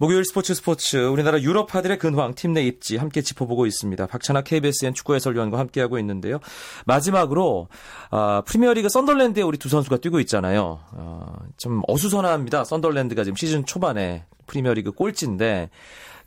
목요일 0.00 0.24
스포츠 0.24 0.54
스포츠 0.54 0.96
우리나라 0.96 1.38
유럽파들의 1.42 1.98
근황 1.98 2.34
팀 2.34 2.54
내 2.54 2.62
입지 2.62 2.96
함께 2.96 3.20
짚어보고 3.20 3.66
있습니다. 3.66 4.06
박찬아 4.06 4.40
KBSN 4.40 4.94
축구 4.94 5.14
해설위원과 5.14 5.58
함께하고 5.58 5.98
있는데요. 5.98 6.40
마지막으로 6.86 7.68
어, 8.10 8.42
프리미어리그 8.46 8.88
썬덜랜드에 8.88 9.42
우리 9.42 9.58
두 9.58 9.68
선수가 9.68 9.98
뛰고 9.98 10.18
있잖아요. 10.20 10.80
어, 10.92 11.36
좀 11.58 11.82
어수선합니다. 11.86 12.64
썬덜랜드가 12.64 13.24
지금 13.24 13.36
시즌 13.36 13.66
초반에 13.66 14.24
프리미어리그 14.46 14.92
꼴찌인데 14.92 15.68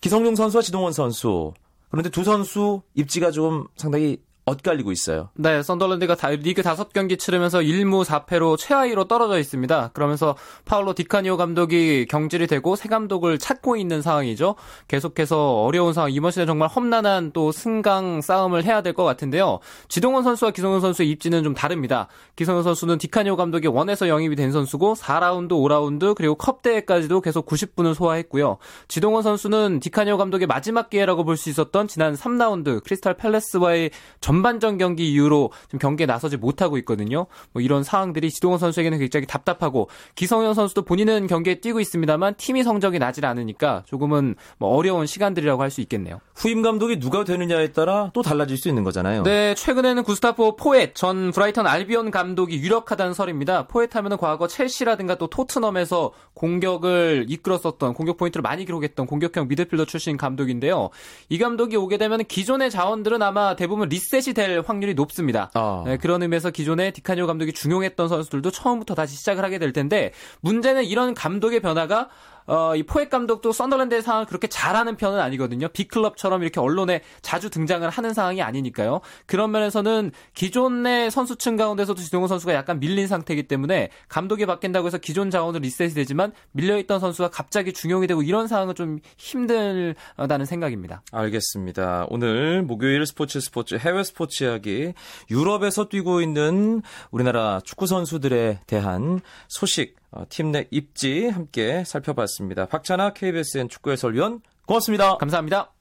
기성용 0.01 0.35
선수와 0.35 0.61
지동원 0.61 0.93
선수 0.93 1.51
그런데 1.89 2.11
두 2.11 2.23
선수 2.23 2.83
입지가 2.93 3.31
좀 3.31 3.65
상당히 3.75 4.19
엇갈리고 4.45 4.91
있어요. 4.91 5.29
네, 5.35 5.61
썬더랜드가 5.63 6.15
다, 6.15 6.29
리그 6.29 6.61
다섯 6.63 6.91
경기 6.93 7.17
치르면서 7.17 7.59
1무 7.59 8.03
4패로 8.05 8.57
최하위로 8.57 9.05
떨어져 9.05 9.37
있습니다. 9.39 9.91
그러면서 9.93 10.35
파울로 10.65 10.93
디카니오 10.93 11.37
감독이 11.37 12.05
경질이 12.09 12.47
되고 12.47 12.75
새 12.75 12.89
감독을 12.89 13.37
찾고 13.37 13.75
있는 13.77 14.01
상황이죠. 14.01 14.55
계속해서 14.87 15.63
어려운 15.63 15.93
상황, 15.93 16.11
이번 16.11 16.31
시즌 16.31 16.45
정말 16.47 16.67
험난한 16.69 17.31
또 17.33 17.51
승강 17.51 18.21
싸움을 18.21 18.63
해야 18.63 18.81
될 18.81 18.93
것 18.93 19.03
같은데요. 19.03 19.59
지동원 19.87 20.23
선수와 20.23 20.51
기성용 20.51 20.81
선수의 20.81 21.09
입지는 21.09 21.43
좀 21.43 21.53
다릅니다. 21.53 22.07
기성용 22.35 22.63
선수는 22.63 22.99
디카니오 22.99 23.35
감독이 23.37 23.67
원해서 23.67 24.07
영입이 24.07 24.35
된 24.35 24.51
선수고 24.51 24.93
4라운드, 24.93 25.49
5라운드 25.51 26.13
그리고 26.15 26.35
컵 26.35 26.61
대회까지도 26.61 27.21
계속 27.21 27.45
90분을 27.47 27.93
소화했고요. 27.95 28.57
지동원 28.87 29.23
선수는 29.23 29.79
디카니오 29.79 30.17
감독의 30.17 30.47
마지막 30.47 30.89
기회라고 30.89 31.23
볼 31.23 31.37
수 31.37 31.49
있었던 31.49 31.87
지난 31.87 32.13
3라운드 32.13 32.83
크리스탈 32.83 33.15
팰레스와의 33.15 33.89
전반전 34.33 34.79
경기 34.79 35.11
이후로 35.11 35.51
좀 35.69 35.79
경기에 35.79 36.07
나서지 36.07 36.37
못하고 36.37 36.77
있거든요. 36.79 37.27
뭐 37.51 37.61
이런 37.61 37.83
상황들이 37.83 38.31
지동원 38.31 38.57
선수에게는 38.57 38.97
굉장히 38.97 39.27
답답하고 39.27 39.89
기성용 40.15 40.55
선수도 40.55 40.81
본인은 40.81 41.27
경기에 41.27 41.55
뛰고 41.55 41.79
있습니다만 41.79 42.33
팀이 42.37 42.63
성적이 42.63 42.97
나질 42.97 43.25
않으니까 43.27 43.83
조금은 43.85 44.35
뭐 44.57 44.75
어려운 44.75 45.05
시간들이라고 45.05 45.61
할 45.61 45.73
수 45.73 45.81
있겠네요. 45.81 46.19
후임 46.35 46.61
감독이 46.61 46.99
누가 46.99 47.23
되느냐에 47.23 47.71
따라 47.71 48.11
또 48.13 48.21
달라질 48.21 48.57
수 48.57 48.69
있는 48.69 48.83
거잖아요. 48.83 49.23
네, 49.23 49.55
최근에는 49.55 50.03
구스타보 50.03 50.55
포옛 50.55 50.93
전 50.93 51.31
브라이턴 51.31 51.65
알비온 51.65 52.11
감독이 52.11 52.57
유력하다는 52.57 53.15
설입니다. 53.15 53.65
포옛 53.65 53.95
하면은 53.95 54.17
과거 54.17 54.47
첼시라든가 54.47 55.15
또 55.15 55.25
토트넘에서 55.25 56.11
공격을 56.35 57.25
이끌었었던 57.27 57.95
공격 57.95 58.17
포인트를 58.17 58.43
많이 58.43 58.65
기록했던 58.65 59.07
공격형 59.07 59.47
미드필더 59.47 59.85
출신 59.85 60.15
감독인데요. 60.15 60.91
이 61.29 61.39
감독이 61.39 61.75
오게 61.75 61.97
되면 61.97 62.23
기존의 62.23 62.69
자원들은 62.69 63.23
아마 63.23 63.55
대부분 63.55 63.89
리셋이 63.89 64.22
될 64.31 64.63
확률이 64.65 64.93
높습니다. 64.93 65.51
아. 65.53 65.83
네, 65.85 65.97
그런 65.97 66.21
의미에서 66.21 66.51
기존에 66.51 66.91
디카니오 66.91 67.27
감독이 67.27 67.53
중용했던 67.53 68.07
선수들도 68.07 68.51
처음부터 68.51 68.95
다시 68.95 69.15
시작을 69.15 69.43
하게 69.43 69.59
될 69.59 69.73
텐데 69.73 70.11
문제는 70.41 70.85
이런 70.85 71.13
감독의 71.13 71.59
변화가 71.61 72.09
어, 72.45 72.75
이 72.75 72.83
포획 72.83 73.09
감독도 73.09 73.51
썬더랜드의 73.51 74.01
상황을 74.01 74.25
그렇게 74.25 74.47
잘하는 74.47 74.97
편은 74.97 75.19
아니거든요. 75.19 75.67
빅클럽처럼 75.69 76.41
이렇게 76.43 76.59
언론에 76.59 77.01
자주 77.21 77.49
등장을 77.49 77.87
하는 77.89 78.13
상황이 78.13 78.41
아니니까요. 78.41 79.01
그런 79.25 79.51
면에서는 79.51 80.11
기존의 80.33 81.11
선수층 81.11 81.55
가운데서도 81.55 82.01
지동원 82.01 82.27
선수가 82.27 82.53
약간 82.53 82.79
밀린 82.79 83.07
상태이기 83.07 83.43
때문에 83.43 83.89
감독이 84.07 84.45
바뀐다고 84.45 84.87
해서 84.87 84.97
기존 84.97 85.29
자원으로 85.29 85.61
리셋이 85.61 85.93
되지만 85.93 86.33
밀려있던 86.51 86.99
선수가 86.99 87.29
갑자기 87.29 87.73
중용이 87.73 88.07
되고 88.07 88.21
이런 88.21 88.47
상황은 88.47 88.75
좀 88.75 88.99
힘들다는 89.17 90.45
생각입니다. 90.45 91.01
알겠습니다. 91.11 92.07
오늘 92.09 92.63
목요일 92.63 93.05
스포츠 93.05 93.39
스포츠 93.39 93.75
해외 93.75 94.03
스포츠 94.03 94.43
이야기 94.43 94.93
유럽에서 95.29 95.87
뛰고 95.89 96.21
있는 96.21 96.81
우리나라 97.11 97.61
축구 97.63 97.87
선수들에 97.87 98.59
대한 98.67 99.21
소식 99.47 99.95
어, 99.95 100.02
팀 100.29 100.51
내 100.51 100.67
입지 100.71 101.27
함께 101.27 101.83
살펴봤습니다. 101.85 102.67
박찬아 102.67 103.13
KBSN 103.13 103.69
축구 103.69 103.91
해설위원 103.91 104.41
고맙습니다. 104.65 105.17
감사합니다. 105.17 105.73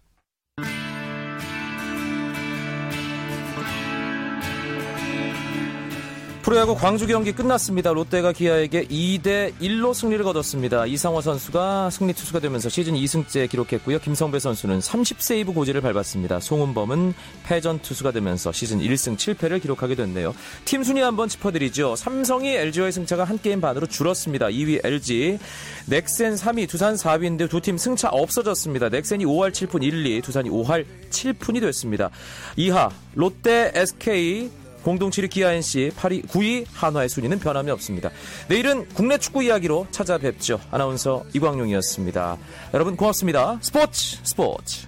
프로야구 6.42 6.74
광주 6.74 7.06
경기 7.06 7.30
끝났습니다. 7.30 7.92
롯데가 7.92 8.32
기아에게 8.32 8.86
2대 8.86 9.52
1로 9.60 9.94
승리를 9.94 10.24
거뒀습니다. 10.24 10.86
이상화 10.86 11.20
선수가 11.20 11.90
승리 11.90 12.12
투수가 12.12 12.40
되면서 12.40 12.68
시즌 12.68 12.94
2승째 12.94 13.48
기록했고요. 13.48 14.00
김성배 14.00 14.40
선수는 14.40 14.80
30세이브 14.80 15.54
고지를 15.54 15.80
밟았습니다. 15.82 16.40
송은범은 16.40 17.14
패전 17.44 17.78
투수가 17.78 18.10
되면서 18.10 18.50
시즌 18.50 18.80
1승 18.80 19.16
7패를 19.16 19.62
기록하게 19.62 19.94
됐네요. 19.94 20.34
팀 20.64 20.82
순위 20.82 21.00
한번 21.00 21.28
짚어드리죠. 21.28 21.94
삼성이 21.94 22.56
LG와의 22.56 22.90
승차가 22.90 23.22
한 23.22 23.38
게임 23.40 23.60
반으로 23.60 23.86
줄었습니다. 23.86 24.46
2위 24.46 24.84
LG, 24.84 25.38
넥센 25.86 26.34
3위, 26.34 26.68
두산 26.68 26.96
4위인데 26.96 27.48
두 27.48 27.60
팀 27.62 27.78
승차 27.78 28.08
없어졌습니다. 28.08 28.88
넥센이 28.88 29.24
5할 29.24 29.52
7푼 29.52 29.84
1, 29.84 30.04
2, 30.04 30.20
두산이 30.22 30.50
5할 30.50 30.84
7푼이 31.10 31.60
됐습니다. 31.60 32.10
2하 32.58 32.90
롯데, 33.14 33.70
SK, 33.76 34.50
공동 34.82 35.10
7위 35.10 35.30
기아 35.30 35.52
NC, 35.52 35.92
8위, 35.96 36.26
9위 36.26 36.66
한화의 36.72 37.08
순위는 37.08 37.38
변함이 37.38 37.70
없습니다. 37.70 38.10
내일은 38.48 38.86
국내 38.94 39.18
축구 39.18 39.42
이야기로 39.42 39.86
찾아뵙죠. 39.90 40.60
아나운서 40.70 41.24
이광용이었습니다. 41.34 42.38
여러분 42.74 42.96
고맙습니다. 42.96 43.58
스포츠 43.62 44.18
스포츠. 44.22 44.86